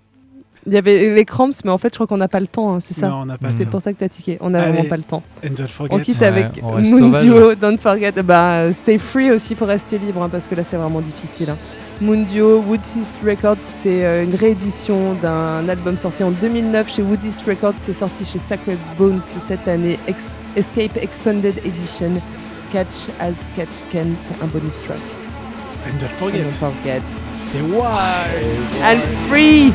Il 0.65 0.71
y 0.71 0.77
avait 0.77 1.13
les 1.13 1.25
cramps, 1.25 1.49
mais 1.65 1.71
en 1.71 1.77
fait, 1.77 1.89
je 1.89 1.95
crois 1.95 2.07
qu'on 2.07 2.15
n'a 2.15 2.29
pas 2.29 2.39
le 2.39 2.47
temps, 2.47 2.73
hein, 2.73 2.79
c'est 2.79 2.93
ça 2.93 3.09
Non, 3.09 3.23
on 3.23 3.25
n'a 3.25 3.37
pas 3.37 3.49
C'est 3.51 3.69
pour 3.69 3.81
ça 3.81 3.91
que 3.91 3.99
t'as 3.99 4.07
tiqué. 4.07 4.37
On 4.39 4.49
n'a 4.51 4.61
vraiment 4.61 4.85
pas 4.85 4.95
le 4.95 5.03
temps. 5.03 5.21
And 5.45 5.49
don't 5.57 5.67
forget. 5.67 5.93
On 5.93 5.97
se 5.97 6.03
quitte 6.05 6.19
Ouais, 6.21 6.27
avec 6.27 6.47
on 6.63 6.79
Mundio, 6.79 7.53
Don't 7.55 7.77
Forget. 7.79 8.13
Bah, 8.23 8.71
stay 8.71 8.97
free 8.97 9.29
aussi, 9.31 9.51
il 9.51 9.57
faut 9.57 9.65
rester 9.65 9.97
libre 9.97 10.23
hein, 10.23 10.29
parce 10.29 10.47
que 10.47 10.55
là 10.55 10.63
c'est 10.63 10.77
vraiment 10.77 11.01
difficile. 11.01 11.49
hein. 11.49 11.57
Mundio, 12.03 12.59
Woodseas 12.67 13.17
Records, 13.25 13.61
c'est 13.61 14.03
euh, 14.03 14.25
une 14.25 14.35
réédition 14.35 15.13
d'un 15.21 15.69
album 15.69 15.95
sorti 15.95 16.21
en 16.23 16.31
2009 16.31 16.93
chez 16.93 17.01
Woodseas 17.01 17.43
Records. 17.47 17.75
C'est 17.77 17.93
sorti 17.93 18.25
chez 18.25 18.39
Sacred 18.39 18.77
Bones 18.97 19.21
cette 19.21 19.67
année. 19.69 19.97
Ex- 20.07 20.39
Escape 20.57 20.97
Expanded 20.97 21.55
Edition. 21.63 22.21
Catch 22.73 23.07
as 23.21 23.31
Catch 23.55 23.69
Can, 23.91 24.07
c'est 24.19 24.43
un 24.43 24.47
bonus 24.47 24.81
track. 24.81 24.97
And 25.85 25.97
don't 25.99 26.09
And 26.09 26.17
forget. 26.17 26.43
Don't 26.43 26.51
forget. 26.53 27.01
Stay 27.35 27.61
wild. 27.61 28.83
And 28.83 28.99
free! 29.29 29.71